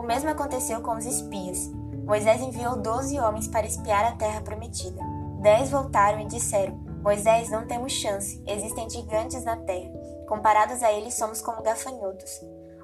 O 0.00 0.02
mesmo 0.02 0.30
aconteceu 0.30 0.80
com 0.80 0.96
os 0.96 1.04
espias. 1.04 1.70
Moisés 2.06 2.40
enviou 2.40 2.74
doze 2.74 3.20
homens 3.20 3.46
para 3.46 3.66
espiar 3.66 4.02
a 4.06 4.16
terra 4.16 4.40
prometida. 4.40 4.98
Dez 5.42 5.68
voltaram 5.70 6.20
e 6.20 6.24
disseram: 6.24 6.74
Moisés, 7.02 7.50
não 7.50 7.66
temos 7.66 7.92
chance, 7.92 8.42
existem 8.46 8.88
gigantes 8.88 9.44
na 9.44 9.58
terra. 9.58 9.92
Comparados 10.26 10.82
a 10.82 10.90
eles, 10.90 11.12
somos 11.12 11.42
como 11.42 11.62
gafanhotos. 11.62 12.30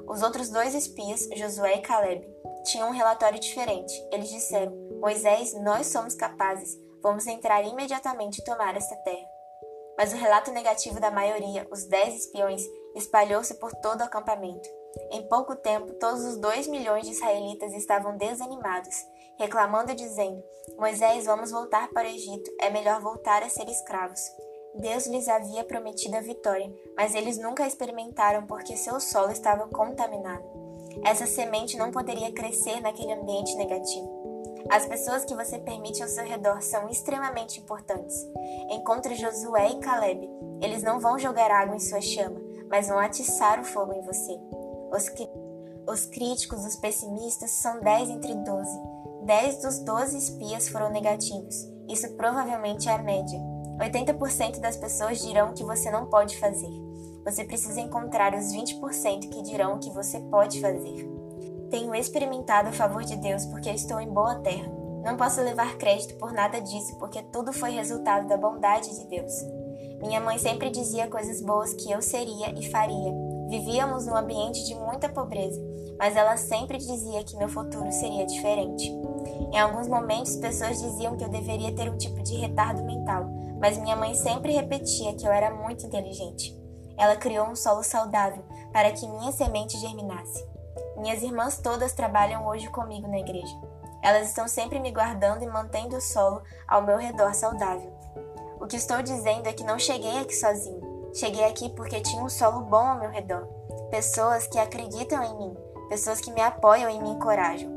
Os 0.06 0.20
outros 0.20 0.50
dois 0.50 0.75
espias, 0.75 1.26
Josué 1.35 1.76
e 1.76 1.80
Caleb, 1.80 2.23
tinham 2.64 2.90
um 2.90 2.92
relatório 2.92 3.40
diferente. 3.40 3.94
Eles 4.12 4.28
disseram: 4.28 4.76
Moisés, 5.00 5.54
nós 5.62 5.87
somos 5.87 6.14
capazes, 6.14 6.78
vamos 7.02 7.26
entrar 7.26 7.64
imediatamente 7.64 8.42
e 8.42 8.44
tomar 8.44 8.76
esta 8.76 8.94
terra. 8.96 9.26
Mas 9.96 10.12
o 10.12 10.16
relato 10.16 10.52
negativo 10.52 11.00
da 11.00 11.11
maioria, 11.11 11.66
os 11.70 11.87
dez 11.87 12.14
espiões, 12.14 12.62
espalhou-se 12.94 13.54
por 13.54 13.73
todo 13.76 14.02
o 14.02 14.04
acampamento. 14.04 14.68
Em 15.11 15.26
pouco 15.29 15.55
tempo, 15.57 15.95
todos 15.95 16.25
os 16.25 16.37
dois 16.37 16.67
milhões 16.67 17.07
de 17.07 17.12
israelitas 17.12 17.73
estavam 17.75 18.17
desanimados, 18.17 18.95
reclamando 19.38 19.93
e 19.93 19.95
dizendo: 19.95 20.43
Moisés, 20.79 21.26
vamos 21.26 21.50
voltar 21.50 21.88
para 21.91 22.09
o 22.09 22.11
Egito, 22.11 22.50
é 22.61 22.71
melhor 22.71 23.00
voltar 23.00 23.43
a 23.43 23.49
ser 23.49 23.69
escravos. 23.69 24.21
Deus 24.75 25.07
lhes 25.07 25.29
havia 25.29 25.65
prometido 25.65 26.17
a 26.17 26.21
vitória, 26.21 26.71
mas 26.97 27.15
eles 27.15 27.38
nunca 27.38 27.65
a 27.65 27.67
experimentaram 27.67 28.47
porque 28.47 28.76
seu 28.76 29.00
solo 29.00 29.33
estava 29.33 29.67
contaminado. 29.69 30.45
Essa 31.05 31.26
semente 31.26 31.76
não 31.76 31.91
poderia 31.91 32.33
crescer 32.33 32.81
naquele 32.81 33.12
ambiente 33.12 33.55
negativo. 33.57 34.17
As 34.69 34.85
pessoas 34.85 35.25
que 35.25 35.35
você 35.35 35.59
permite 35.59 36.03
ao 36.03 36.09
seu 36.09 36.25
redor 36.25 36.61
são 36.61 36.88
extremamente 36.88 37.61
importantes. 37.61 38.26
Encontre 38.71 39.15
Josué 39.15 39.71
e 39.71 39.79
Caleb. 39.79 40.29
Eles 40.61 40.83
não 40.83 40.99
vão 40.99 41.19
jogar 41.19 41.50
água 41.50 41.76
em 41.76 41.81
sua 41.81 42.00
chama, 42.00 42.41
mas 42.69 42.88
vão 42.88 42.99
atiçar 42.99 43.61
o 43.61 43.65
fogo 43.65 43.93
em 43.93 44.03
você. 44.03 44.37
Os, 44.97 45.12
os 45.87 46.07
críticos, 46.07 46.65
os 46.65 46.75
pessimistas, 46.76 47.50
são 47.50 47.81
10 47.81 48.09
entre 48.09 48.35
12. 48.35 48.81
10 49.25 49.62
dos 49.62 49.79
12 49.81 50.17
espias 50.17 50.71
foram 50.71 50.88
negativos. 50.88 51.69
Isso 51.87 52.09
provavelmente 52.15 52.88
é 52.88 52.93
a 52.93 53.03
média. 53.03 53.38
80% 53.79 54.59
das 54.59 54.79
pessoas 54.79 55.21
dirão 55.21 55.53
que 55.53 55.62
você 55.62 55.91
não 55.91 56.07
pode 56.07 56.38
fazer. 56.38 56.71
Você 57.26 57.45
precisa 57.45 57.79
encontrar 57.79 58.35
os 58.35 58.55
20% 58.55 59.29
que 59.29 59.43
dirão 59.43 59.79
que 59.79 59.91
você 59.91 60.19
pode 60.19 60.62
fazer. 60.62 61.07
Tenho 61.71 61.95
experimentado 61.95 62.71
o 62.71 62.73
favor 62.73 63.05
de 63.05 63.17
Deus 63.17 63.45
porque 63.45 63.69
estou 63.69 64.00
em 64.00 64.09
boa 64.09 64.37
terra. 64.37 64.73
Não 65.05 65.19
posso 65.19 65.43
levar 65.43 65.76
crédito 65.76 66.17
por 66.17 66.33
nada 66.33 66.59
disso, 66.59 66.97
porque 66.99 67.23
tudo 67.25 67.53
foi 67.53 67.71
resultado 67.71 68.26
da 68.29 68.37
bondade 68.38 68.99
de 68.99 69.07
Deus. 69.09 69.33
Minha 70.00 70.21
mãe 70.21 70.38
sempre 70.38 70.71
dizia 70.71 71.07
coisas 71.07 71.43
boas 71.43 71.75
que 71.75 71.91
eu 71.91 72.00
seria 72.00 72.50
e 72.59 72.71
faria, 72.71 73.12
Vivíamos 73.49 74.07
num 74.07 74.17
ambiente 74.17 74.65
de 74.65 74.75
muita 74.75 75.09
pobreza, 75.09 75.61
mas 75.99 76.17
ela 76.17 76.37
sempre 76.37 76.79
dizia 76.79 77.23
que 77.23 77.37
meu 77.37 77.49
futuro 77.49 77.91
seria 77.93 78.26
diferente. 78.26 78.91
Em 79.53 79.59
alguns 79.59 79.88
momentos, 79.88 80.37
pessoas 80.37 80.81
diziam 80.81 81.17
que 81.17 81.25
eu 81.25 81.29
deveria 81.29 81.75
ter 81.75 81.91
um 81.91 81.97
tipo 81.97 82.23
de 82.23 82.37
retardo 82.37 82.85
mental, 82.85 83.26
mas 83.61 83.79
minha 83.79 83.97
mãe 83.97 84.15
sempre 84.15 84.53
repetia 84.53 85.15
que 85.15 85.26
eu 85.26 85.33
era 85.33 85.55
muito 85.55 85.87
inteligente. 85.87 86.57
Ela 86.99 87.17
criou 87.17 87.47
um 87.47 87.57
solo 87.57 87.83
saudável 87.83 88.43
para 88.73 88.91
que 88.91 89.07
minha 89.07 89.31
semente 89.33 89.79
germinasse. 89.79 90.45
Minhas 90.97 91.23
irmãs 91.23 91.59
todas 91.59 91.93
trabalham 91.93 92.47
hoje 92.47 92.69
comigo 92.71 93.07
na 93.07 93.19
igreja. 93.19 93.55
Elas 94.03 94.29
estão 94.29 94.49
sempre 94.49 94.79
me 94.79 94.91
guardando 94.91 95.43
e 95.43 95.47
mantendo 95.47 95.97
o 95.97 96.00
solo 96.00 96.43
ao 96.67 96.83
meu 96.83 96.97
redor 96.97 97.35
saudável. 97.35 97.93
O 98.61 98.67
que 98.67 98.76
estou 98.76 99.03
dizendo 99.03 99.47
é 99.47 99.53
que 99.53 99.65
não 99.65 99.79
cheguei 99.79 100.19
aqui 100.19 100.35
sozinho. 100.35 100.96
Cheguei 101.16 101.44
aqui 101.44 101.70
porque 101.70 101.99
tinha 102.02 102.23
um 102.23 102.28
solo 102.28 102.61
bom 102.61 102.76
ao 102.76 102.99
meu 102.99 103.08
redor. 103.08 103.46
Pessoas 103.90 104.46
que 104.46 104.58
acreditam 104.58 105.23
em 105.23 105.38
mim, 105.38 105.56
pessoas 105.88 106.20
que 106.20 106.30
me 106.30 106.42
apoiam 106.42 106.90
e 106.90 107.00
me 107.00 107.08
encorajam. 107.08 107.70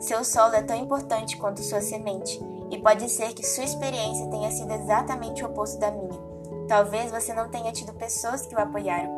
Seu 0.00 0.24
solo 0.24 0.54
é 0.54 0.62
tão 0.62 0.74
importante 0.74 1.36
quanto 1.36 1.62
sua 1.62 1.82
semente, 1.82 2.40
e 2.70 2.78
pode 2.78 3.06
ser 3.10 3.34
que 3.34 3.44
sua 3.44 3.64
experiência 3.64 4.30
tenha 4.30 4.50
sido 4.50 4.72
exatamente 4.72 5.44
o 5.44 5.48
oposto 5.48 5.78
da 5.78 5.90
minha. 5.90 6.18
Talvez 6.66 7.10
você 7.10 7.34
não 7.34 7.50
tenha 7.50 7.72
tido 7.72 7.92
pessoas 7.92 8.46
que 8.46 8.54
o 8.54 8.58
apoiaram. 8.58 9.10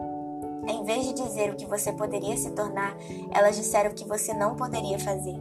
Em 0.66 0.82
vez 0.82 1.04
de 1.04 1.12
dizer 1.12 1.50
o 1.50 1.56
que 1.56 1.66
você 1.66 1.92
poderia 1.92 2.36
se 2.36 2.50
tornar, 2.50 2.96
elas 3.30 3.54
disseram 3.54 3.90
o 3.90 3.94
que 3.94 4.08
você 4.08 4.34
não 4.34 4.56
poderia 4.56 4.98
fazer. 4.98 5.36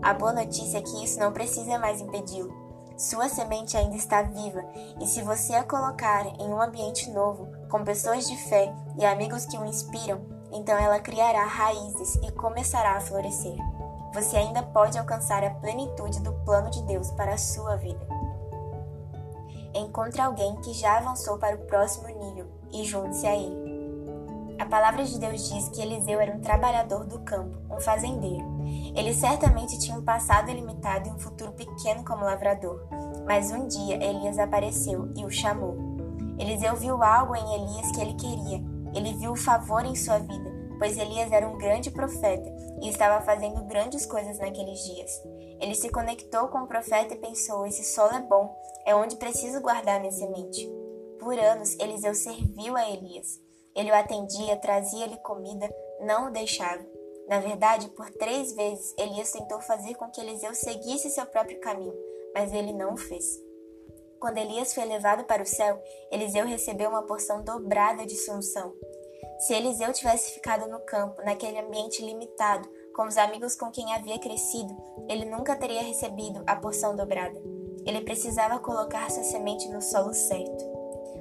A 0.00 0.14
boa 0.14 0.32
notícia 0.32 0.78
é 0.78 0.82
que 0.82 1.04
isso 1.04 1.20
não 1.20 1.30
precisa 1.30 1.78
mais 1.78 2.00
impedi-lo. 2.00 2.54
Sua 2.96 3.28
semente 3.28 3.76
ainda 3.76 3.96
está 3.96 4.22
viva, 4.22 4.64
e 4.98 5.06
se 5.06 5.20
você 5.20 5.54
a 5.54 5.62
colocar 5.62 6.26
em 6.40 6.48
um 6.48 6.62
ambiente 6.62 7.10
novo, 7.10 7.46
com 7.70 7.84
pessoas 7.84 8.28
de 8.28 8.36
fé 8.36 8.72
e 8.98 9.04
amigos 9.04 9.46
que 9.46 9.58
o 9.58 9.64
inspiram, 9.64 10.20
então 10.52 10.78
ela 10.78 11.00
criará 11.00 11.44
raízes 11.44 12.16
e 12.16 12.30
começará 12.32 12.96
a 12.96 13.00
florescer. 13.00 13.56
Você 14.14 14.36
ainda 14.36 14.62
pode 14.62 14.98
alcançar 14.98 15.44
a 15.44 15.50
plenitude 15.50 16.20
do 16.20 16.32
plano 16.44 16.70
de 16.70 16.82
Deus 16.84 17.10
para 17.10 17.34
a 17.34 17.38
sua 17.38 17.76
vida. 17.76 18.06
Encontre 19.74 20.22
alguém 20.22 20.56
que 20.56 20.72
já 20.72 20.96
avançou 20.96 21.38
para 21.38 21.56
o 21.56 21.66
próximo 21.66 22.08
nível 22.08 22.46
e 22.72 22.84
junte-se 22.84 23.26
a 23.26 23.36
ele. 23.36 23.66
A 24.58 24.64
palavra 24.64 25.04
de 25.04 25.18
Deus 25.18 25.50
diz 25.50 25.68
que 25.68 25.82
Eliseu 25.82 26.18
era 26.18 26.34
um 26.34 26.40
trabalhador 26.40 27.04
do 27.04 27.18
campo, 27.20 27.58
um 27.70 27.78
fazendeiro. 27.78 28.46
Ele 28.94 29.12
certamente 29.12 29.78
tinha 29.78 29.98
um 29.98 30.02
passado 30.02 30.50
ilimitado 30.50 31.08
e 31.08 31.12
um 31.12 31.18
futuro 31.18 31.52
pequeno 31.52 32.02
como 32.02 32.24
lavrador. 32.24 32.86
Mas 33.26 33.50
um 33.50 33.68
dia 33.68 34.02
Elias 34.02 34.38
apareceu 34.38 35.12
e 35.14 35.26
o 35.26 35.30
chamou. 35.30 35.76
Eliseu 36.38 36.76
viu 36.76 37.02
algo 37.02 37.34
em 37.34 37.54
Elias 37.54 37.90
que 37.92 38.00
ele 38.00 38.14
queria. 38.14 38.62
Ele 38.94 39.14
viu 39.14 39.32
o 39.32 39.36
favor 39.36 39.84
em 39.84 39.94
sua 39.94 40.18
vida, 40.18 40.50
pois 40.78 40.96
Elias 40.96 41.32
era 41.32 41.48
um 41.48 41.58
grande 41.58 41.90
profeta 41.90 42.50
e 42.82 42.88
estava 42.88 43.24
fazendo 43.24 43.64
grandes 43.64 44.06
coisas 44.06 44.38
naqueles 44.38 44.78
dias. 44.84 45.10
Ele 45.60 45.74
se 45.74 45.88
conectou 45.88 46.48
com 46.48 46.58
o 46.58 46.66
profeta 46.66 47.14
e 47.14 47.18
pensou: 47.18 47.66
esse 47.66 47.84
solo 47.84 48.14
é 48.14 48.20
bom, 48.20 48.54
é 48.84 48.94
onde 48.94 49.16
preciso 49.16 49.60
guardar 49.60 50.00
minha 50.00 50.12
semente. 50.12 50.68
Por 51.18 51.38
anos, 51.38 51.76
Eliseu 51.78 52.14
serviu 52.14 52.76
a 52.76 52.88
Elias. 52.88 53.40
Ele 53.74 53.90
o 53.90 53.94
atendia, 53.94 54.56
trazia-lhe 54.56 55.16
comida, 55.18 55.68
não 56.00 56.28
o 56.28 56.30
deixava. 56.30 56.84
Na 57.28 57.40
verdade, 57.40 57.88
por 57.90 58.08
três 58.10 58.52
vezes 58.52 58.94
Elias 58.96 59.32
tentou 59.32 59.60
fazer 59.60 59.94
com 59.94 60.08
que 60.08 60.20
Eliseu 60.20 60.54
seguisse 60.54 61.10
seu 61.10 61.26
próprio 61.26 61.60
caminho, 61.60 61.94
mas 62.34 62.52
ele 62.52 62.72
não 62.72 62.94
o 62.94 62.96
fez. 62.96 63.45
Quando 64.20 64.38
Elias 64.38 64.72
foi 64.72 64.84
levado 64.84 65.24
para 65.24 65.42
o 65.42 65.46
céu, 65.46 65.80
Eliseu 66.10 66.46
recebeu 66.46 66.88
uma 66.88 67.02
porção 67.02 67.42
dobrada 67.42 68.06
de 68.06 68.16
sua. 68.16 68.40
Se 69.38 69.52
Eliseu 69.52 69.92
tivesse 69.92 70.32
ficado 70.32 70.68
no 70.70 70.80
campo, 70.80 71.22
naquele 71.22 71.58
ambiente 71.58 72.04
limitado, 72.04 72.68
com 72.94 73.06
os 73.06 73.18
amigos 73.18 73.54
com 73.54 73.70
quem 73.70 73.92
havia 73.92 74.18
crescido, 74.18 74.74
ele 75.08 75.26
nunca 75.26 75.54
teria 75.54 75.82
recebido 75.82 76.42
a 76.46 76.56
porção 76.56 76.96
dobrada. 76.96 77.38
Ele 77.84 78.00
precisava 78.00 78.58
colocar 78.58 79.10
sua 79.10 79.22
semente 79.22 79.68
no 79.68 79.82
solo 79.82 80.14
certo. 80.14 80.64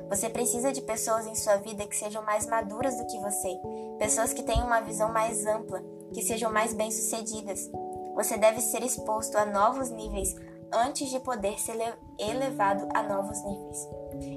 Você 0.09 0.29
precisa 0.29 0.71
de 0.71 0.81
pessoas 0.81 1.27
em 1.27 1.35
sua 1.35 1.57
vida 1.57 1.85
que 1.85 1.95
sejam 1.95 2.23
mais 2.23 2.47
maduras 2.47 2.97
do 2.97 3.05
que 3.07 3.19
você, 3.19 3.59
pessoas 3.99 4.31
que 4.31 4.43
tenham 4.43 4.65
uma 4.65 4.81
visão 4.81 5.11
mais 5.11 5.45
ampla, 5.45 5.83
que 6.13 6.21
sejam 6.21 6.51
mais 6.51 6.73
bem-sucedidas. 6.73 7.69
Você 8.15 8.37
deve 8.37 8.61
ser 8.61 8.81
exposto 8.81 9.35
a 9.35 9.45
novos 9.45 9.89
níveis 9.89 10.33
antes 10.75 11.09
de 11.09 11.19
poder 11.19 11.59
ser 11.59 11.97
elevado 12.19 12.87
a 12.93 13.03
novos 13.03 13.43
níveis. 13.43 13.89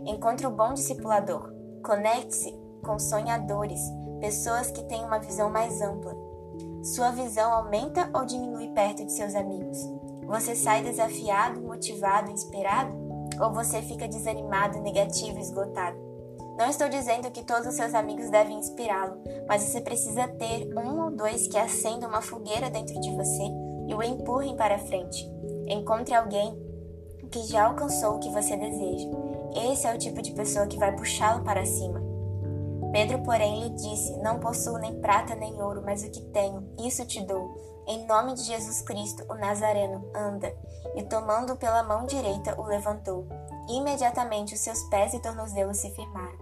Encontre 0.07 0.46
o 0.46 0.51
bom 0.51 0.72
discipulador. 0.72 1.53
Conecte-se 1.85 2.53
com 2.85 2.98
sonhadores, 2.98 3.81
pessoas 4.20 4.70
que 4.70 4.83
têm 4.85 5.05
uma 5.05 5.18
visão 5.18 5.51
mais 5.51 5.81
ampla. 5.81 6.16
Sua 6.83 7.11
visão 7.11 7.53
aumenta 7.53 8.11
ou 8.14 8.24
diminui 8.24 8.68
perto 8.68 9.05
de 9.05 9.12
seus 9.12 9.35
amigos? 9.35 9.79
Você 10.27 10.55
sai 10.55 10.83
desafiado, 10.83 11.61
motivado, 11.61 12.31
inspirado? 12.31 13.09
ou 13.40 13.53
você 13.53 13.81
fica 13.83 14.09
desanimado, 14.09 14.81
negativo, 14.81 15.38
esgotado. 15.38 15.96
Não 16.59 16.68
estou 16.68 16.88
dizendo 16.88 17.31
que 17.31 17.44
todos 17.44 17.68
os 17.68 17.74
seus 17.74 17.94
amigos 17.94 18.31
devem 18.31 18.59
inspirá-lo, 18.59 19.22
mas 19.46 19.62
você 19.62 19.81
precisa 19.81 20.27
ter 20.27 20.68
um 20.77 21.05
ou 21.05 21.11
dois 21.11 21.46
que 21.46 21.57
acendam 21.57 22.09
uma 22.09 22.20
fogueira 22.20 22.68
dentro 22.68 23.01
de 23.01 23.14
você 23.14 23.44
e 23.87 23.94
o 23.94 24.03
empurrem 24.03 24.57
para 24.57 24.79
frente. 24.79 25.31
Encontre 25.71 26.15
alguém 26.15 26.57
que 27.31 27.43
já 27.43 27.67
alcançou 27.67 28.17
o 28.17 28.19
que 28.19 28.31
você 28.31 28.57
deseja. 28.57 29.09
Esse 29.71 29.87
é 29.87 29.95
o 29.95 29.99
tipo 29.99 30.23
de 30.23 30.33
pessoa 30.33 30.67
que 30.67 30.79
vai 30.79 30.97
puxá-lo 30.97 31.45
para 31.45 31.67
cima. 31.67 32.01
Pedro, 32.91 33.23
porém, 33.23 33.63
lhe 33.63 33.71
disse: 33.71 34.17
Não 34.19 34.41
possuo 34.41 34.79
nem 34.79 34.99
prata 35.01 35.35
nem 35.35 35.63
ouro, 35.63 35.83
mas 35.85 36.03
o 36.03 36.11
que 36.11 36.23
tenho, 36.23 36.67
isso 36.79 37.05
te 37.05 37.21
dou. 37.21 37.55
Em 37.87 38.07
nome 38.07 38.35
de 38.35 38.45
Jesus 38.45 38.81
Cristo, 38.81 39.25
o 39.29 39.35
Nazareno, 39.35 40.11
anda. 40.15 40.55
E 40.95 41.03
tomando-o 41.03 41.57
pela 41.57 41.83
mão 41.83 42.07
direita, 42.07 42.59
o 42.59 42.65
levantou. 42.65 43.27
Imediatamente 43.69 44.55
os 44.55 44.61
seus 44.61 44.83
pés 44.85 45.13
e 45.13 45.21
tornozelos 45.21 45.77
se 45.77 45.91
firmaram. 45.91 46.39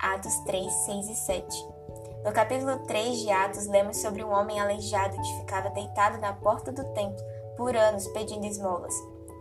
Atos 0.00 0.34
3, 0.46 0.72
6 0.72 1.08
e 1.10 1.14
7. 1.14 1.68
No 2.24 2.32
capítulo 2.32 2.78
3 2.86 3.18
de 3.20 3.30
Atos, 3.30 3.66
lemos 3.66 3.98
sobre 3.98 4.24
um 4.24 4.30
homem 4.30 4.58
aleijado 4.58 5.16
que 5.16 5.38
ficava 5.40 5.68
deitado 5.70 6.18
na 6.18 6.32
porta 6.32 6.72
do 6.72 6.84
templo 6.94 7.31
por 7.56 7.76
anos 7.76 8.06
pedindo 8.08 8.46
esmolas. 8.46 8.94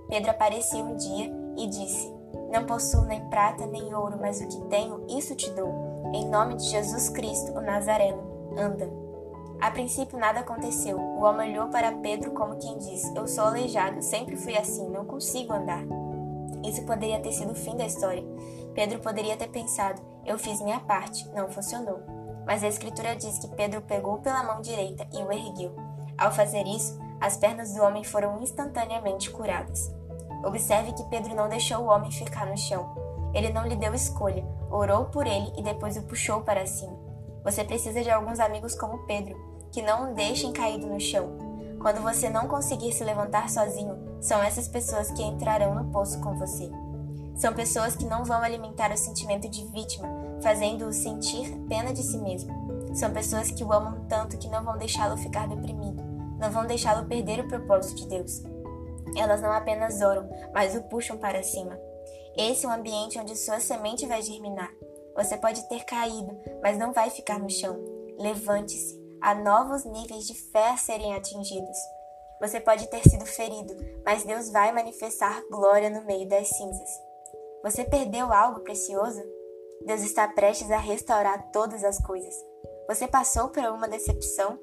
Pedro 0.08 0.32
apareceu 0.32 0.80
um 0.80 0.96
dia 0.98 1.32
e 1.58 1.68
disse: 1.68 2.14
Não 2.52 2.66
possuo 2.66 3.06
nem 3.06 3.24
prata 3.30 3.66
nem 3.66 3.94
ouro, 3.94 4.18
mas 4.20 4.42
o 4.42 4.48
que 4.48 4.62
tenho, 4.66 5.06
isso 5.10 5.36
te 5.36 5.50
dou. 5.52 5.74
Em 6.14 6.28
nome 6.28 6.56
de 6.56 6.66
Jesus 6.66 7.10
Cristo, 7.10 7.52
o 7.54 7.62
Nazareno, 7.62 8.22
anda. 8.58 8.90
A 9.62 9.70
princípio 9.70 10.18
nada 10.18 10.40
aconteceu. 10.40 11.00
O 11.00 11.24
homem 11.24 11.52
olhou 11.52 11.70
para 11.70 11.92
Pedro 11.98 12.32
como 12.32 12.58
quem 12.58 12.78
diz: 12.80 13.04
Eu 13.16 13.28
sou 13.28 13.46
aleijado, 13.46 14.02
sempre 14.02 14.36
fui 14.36 14.58
assim, 14.58 14.90
não 14.90 15.06
consigo 15.06 15.54
andar. 15.54 15.84
Isso 16.64 16.84
poderia 16.84 17.20
ter 17.20 17.32
sido 17.32 17.52
o 17.52 17.56
fim 17.56 17.76
da 17.76 17.86
história. 17.86 18.24
Pedro 18.74 19.00
poderia 19.00 19.38
ter 19.38 19.50
pensado: 19.50 20.02
Eu 20.26 20.38
fiz 20.38 20.62
minha 20.62 20.80
parte, 20.80 21.30
não 21.30 21.50
funcionou. 21.50 22.00
Mas 22.46 22.64
a 22.64 22.68
Escritura 22.68 23.16
diz 23.16 23.38
que 23.38 23.48
Pedro 23.50 23.82
pegou 23.82 24.18
pela 24.18 24.44
mão 24.44 24.62
direita 24.62 25.08
e 25.14 25.24
o 25.24 25.32
ergueu. 25.32 25.76
Ao 26.18 26.32
fazer 26.32 26.66
isso, 26.66 27.00
as 27.22 27.38
pernas 27.38 27.74
do 27.74 27.84
homem 27.84 28.04
foram 28.04 28.42
instantaneamente 28.42 29.30
curadas. 29.30 29.94
Observe 30.44 30.92
que 30.94 31.04
Pedro 31.04 31.36
não 31.36 31.48
deixou 31.48 31.84
o 31.84 31.88
homem 31.88 32.12
ficar 32.12 32.48
no 32.48 32.58
chão. 32.58 32.96
Ele 33.32 33.54
não 33.54 33.68
lhe 33.68 33.76
deu 33.76 33.94
escolha, 33.94 34.44
orou 34.72 35.06
por 35.06 35.28
ele 35.28 35.54
e 35.56 35.62
depois 35.62 35.96
o 35.96 36.02
puxou 36.02 36.42
para 36.42 36.66
cima. 36.66 36.98
Você 37.44 37.64
precisa 37.64 38.02
de 38.02 38.10
alguns 38.10 38.40
amigos 38.40 38.74
como 38.74 39.06
Pedro, 39.06 39.40
que 39.72 39.84
não 39.84 40.12
o 40.12 40.16
deixem 40.16 40.52
caído 40.52 40.88
no 40.88 41.00
chão. 41.00 41.38
Quando 41.80 42.02
você 42.02 42.28
não 42.28 42.48
conseguir 42.48 42.92
se 42.92 43.04
levantar 43.04 43.50
sozinho, 43.50 44.18
são 44.20 44.42
essas 44.42 44.68
pessoas 44.68 45.12
que 45.12 45.24
entrarão 45.24 45.76
no 45.76 45.92
poço 45.92 46.20
com 46.22 46.36
você. 46.38 46.70
São 47.36 47.54
pessoas 47.54 47.96
que 47.96 48.06
não 48.06 48.24
vão 48.24 48.42
alimentar 48.42 48.92
o 48.92 48.98
sentimento 48.98 49.48
de 49.48 49.66
vítima, 49.68 50.08
fazendo-o 50.42 50.92
sentir 50.92 51.50
pena 51.70 51.94
de 51.94 52.04
si 52.04 52.18
mesmo. 52.18 52.52
São 52.94 53.12
pessoas 53.12 53.50
que 53.50 53.64
o 53.64 53.72
amam 53.72 54.06
tanto 54.10 54.38
que 54.38 54.50
não 54.50 54.64
vão 54.64 54.78
deixá-lo 54.78 55.18
ficar 55.18 55.48
deprimido, 55.48 56.01
não 56.42 56.52
vão 56.52 56.66
deixá-lo 56.66 57.08
perder 57.08 57.40
o 57.40 57.48
propósito 57.48 57.96
de 58.02 58.08
Deus. 58.08 58.44
Elas 59.16 59.42
não 59.42 59.52
apenas 59.52 60.02
oram, 60.02 60.28
mas 60.54 60.76
o 60.76 60.84
puxam 60.84 61.18
para 61.18 61.44
cima. 61.44 61.80
Esse 62.36 62.66
é 62.66 62.70
o 62.70 62.72
ambiente 62.72 63.20
onde 63.20 63.36
sua 63.36 63.60
semente 63.60 64.08
vai 64.08 64.22
germinar. 64.22 64.72
Você 65.16 65.38
pode 65.38 65.68
ter 65.70 65.84
caído, 65.86 66.36
mas 66.64 66.78
não 66.78 66.94
vai 66.94 67.10
ficar 67.10 67.40
no 67.40 67.50
chão. 67.50 67.78
Levante-se. 68.18 69.00
Há 69.22 69.36
novos 69.36 69.86
níveis 69.86 70.26
de 70.26 70.34
fé 70.34 70.70
a 70.70 70.78
serem 70.78 71.14
atingidos. 71.14 71.78
Você 72.40 72.60
pode 72.60 72.88
ter 72.88 73.08
sido 73.08 73.26
ferido, 73.26 73.76
mas 74.04 74.24
Deus 74.24 74.50
vai 74.50 74.72
manifestar 74.72 75.44
glória 75.52 75.92
no 75.92 76.04
meio 76.06 76.28
das 76.28 76.48
cinzas. 76.48 76.90
Você 77.64 77.86
perdeu 77.86 78.34
algo 78.34 78.62
precioso? 78.62 79.22
Deus 79.86 80.02
está 80.02 80.28
prestes 80.28 80.72
a 80.72 80.78
restaurar 80.78 81.52
todas 81.52 81.84
as 81.84 82.00
coisas. 82.00 82.34
Você 82.88 83.08
passou 83.08 83.50
por 83.50 83.64
uma 83.66 83.88
decepção? 83.88 84.58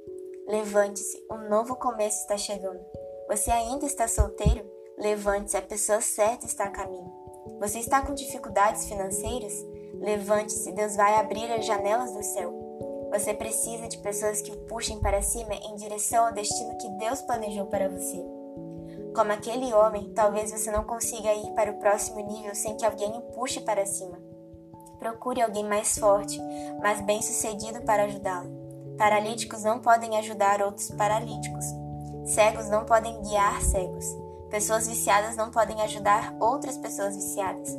Levante-se, 0.49 1.23
um 1.31 1.47
novo 1.47 1.77
começo 1.77 2.23
está 2.23 2.39
chegando. 2.39 2.81
Você 3.29 3.51
ainda 3.51 3.85
está 3.85 4.09
solteiro? 4.09 4.65
Levante-se, 4.97 5.59
a 5.59 5.61
pessoa 5.61 6.01
certa 6.01 6.47
está 6.47 6.65
a 6.65 6.71
caminho. 6.71 7.13
Você 7.61 7.79
está 7.81 8.01
com 8.01 8.15
dificuldades 8.15 8.87
financeiras? 8.87 9.53
Levante-se, 10.01 10.73
Deus 10.73 10.97
vai 10.97 11.17
abrir 11.17 11.53
as 11.53 11.67
janelas 11.67 12.15
do 12.15 12.23
céu. 12.23 12.51
Você 13.13 13.35
precisa 13.35 13.89
de 13.89 13.99
pessoas 13.99 14.41
que 14.41 14.51
o 14.51 14.65
puxem 14.65 14.99
para 15.01 15.21
cima 15.21 15.53
em 15.53 15.77
direção 15.77 16.25
ao 16.25 16.33
destino 16.33 16.79
que 16.79 16.89
Deus 16.97 17.21
planejou 17.21 17.67
para 17.67 17.91
você. 17.91 18.17
Como 19.15 19.31
aquele 19.31 19.75
homem, 19.75 20.15
talvez 20.15 20.51
você 20.51 20.71
não 20.71 20.85
consiga 20.85 21.31
ir 21.35 21.53
para 21.53 21.73
o 21.73 21.79
próximo 21.79 22.21
nível 22.21 22.55
sem 22.55 22.75
que 22.75 22.87
alguém 22.87 23.15
o 23.19 23.21
puxe 23.35 23.61
para 23.61 23.85
cima. 23.85 24.19
Procure 24.99 25.43
alguém 25.43 25.65
mais 25.65 25.99
forte, 25.99 26.41
mais 26.81 27.03
bem-sucedido 27.03 27.83
para 27.83 28.05
ajudá-lo. 28.05 28.58
Paralíticos 28.99 29.63
não 29.63 29.79
podem 29.79 30.19
ajudar 30.19 30.61
outros 30.61 30.91
paralíticos. 30.91 31.65
Cegos 32.25 32.69
não 32.69 32.85
podem 32.85 33.23
guiar 33.23 33.63
cegos. 33.63 34.05
Pessoas 34.51 34.89
viciadas 34.89 35.37
não 35.37 35.53
podem 35.53 35.81
ajudar 35.83 36.35
outras 36.41 36.77
pessoas 36.77 37.15
viciadas. 37.15 37.79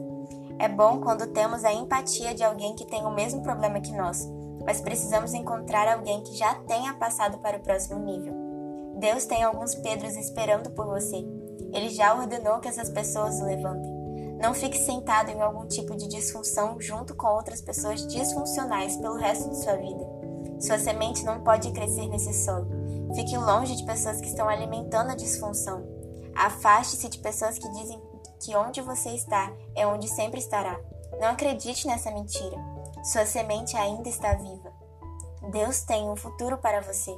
É 0.58 0.70
bom 0.70 1.02
quando 1.02 1.28
temos 1.28 1.66
a 1.66 1.74
empatia 1.74 2.34
de 2.34 2.42
alguém 2.42 2.74
que 2.74 2.86
tem 2.86 3.06
o 3.06 3.14
mesmo 3.14 3.44
problema 3.44 3.82
que 3.82 3.92
nós, 3.92 4.26
mas 4.66 4.80
precisamos 4.80 5.34
encontrar 5.34 5.90
alguém 5.90 6.24
que 6.24 6.38
já 6.38 6.56
tenha 6.56 6.94
passado 6.94 7.38
para 7.40 7.58
o 7.58 7.62
próximo 7.62 8.00
nível. 8.00 8.34
Deus 8.98 9.26
tem 9.26 9.44
alguns 9.44 9.76
Pedros 9.76 10.16
esperando 10.16 10.72
por 10.72 10.86
você. 10.86 11.18
Ele 11.74 11.90
já 11.90 12.16
ordenou 12.16 12.62
que 12.62 12.70
essas 12.70 12.90
pessoas 12.90 13.42
o 13.42 13.46
levantem. 13.46 13.92
Não 14.42 14.54
fique 14.54 14.78
sentado 14.78 15.30
em 15.30 15.42
algum 15.42 15.68
tipo 15.68 15.98
de 15.98 16.08
disfunção 16.08 16.80
junto 16.80 17.14
com 17.14 17.28
outras 17.28 17.62
pessoas 17.62 18.08
disfuncionais 18.08 18.96
pelo 18.96 19.18
resto 19.18 19.50
de 19.50 19.58
sua 19.62 19.76
vida. 19.76 20.19
Sua 20.60 20.78
semente 20.78 21.24
não 21.24 21.42
pode 21.42 21.72
crescer 21.72 22.08
nesse 22.08 22.34
solo. 22.34 22.68
Fique 23.16 23.38
longe 23.38 23.76
de 23.78 23.86
pessoas 23.86 24.20
que 24.20 24.28
estão 24.28 24.50
alimentando 24.50 25.12
a 25.12 25.16
disfunção. 25.16 25.88
Afaste-se 26.36 27.08
de 27.08 27.18
pessoas 27.20 27.58
que 27.58 27.70
dizem 27.72 28.02
que 28.42 28.56
onde 28.56 28.82
você 28.82 29.10
está 29.10 29.52
é 29.76 29.88
onde 29.88 30.08
sempre 30.08 30.40
estará. 30.40 30.80
Não 31.20 31.30
acredite 31.30 31.88
nessa 31.88 32.12
mentira. 32.12 32.58
Sua 33.04 33.26
semente 33.26 33.78
ainda 33.78 34.10
está 34.10 34.34
viva. 34.34 34.72
Deus 35.50 35.82
tem 35.82 36.10
um 36.10 36.16
futuro 36.16 36.58
para 36.58 36.82
você. 36.82 37.16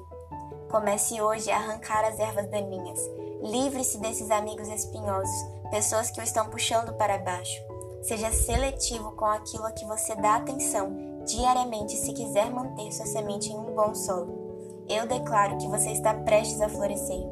Comece 0.69 1.19
hoje 1.19 1.49
a 1.51 1.57
arrancar 1.57 2.05
as 2.05 2.19
ervas 2.19 2.49
daninhas. 2.49 2.99
Livre-se 3.41 3.97
desses 3.97 4.29
amigos 4.29 4.67
espinhosos 4.67 5.61
pessoas 5.71 6.11
que 6.11 6.19
o 6.19 6.23
estão 6.23 6.47
puxando 6.49 6.93
para 6.93 7.17
baixo. 7.17 7.59
Seja 8.03 8.31
seletivo 8.31 9.11
com 9.13 9.25
aquilo 9.25 9.65
a 9.65 9.71
que 9.71 9.85
você 9.85 10.15
dá 10.15 10.35
atenção 10.35 11.10
diariamente 11.25 11.95
se 11.95 12.13
quiser 12.13 12.51
manter 12.51 12.91
sua 12.91 13.05
semente 13.05 13.51
em 13.51 13.57
um 13.57 13.73
bom 13.73 13.93
solo. 13.93 14.85
Eu 14.87 15.07
declaro 15.07 15.57
que 15.57 15.67
você 15.67 15.91
está 15.91 16.13
prestes 16.13 16.61
a 16.61 16.69
florescer. 16.69 17.23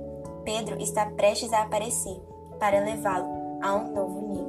Pedro 0.43 0.81
está 0.81 1.05
prestes 1.05 1.51
a 1.51 1.63
aparecer 1.63 2.19
para 2.59 2.83
levá-lo 2.83 3.27
a 3.61 3.75
um 3.75 3.93
novo 3.93 4.21
nível. 4.27 4.48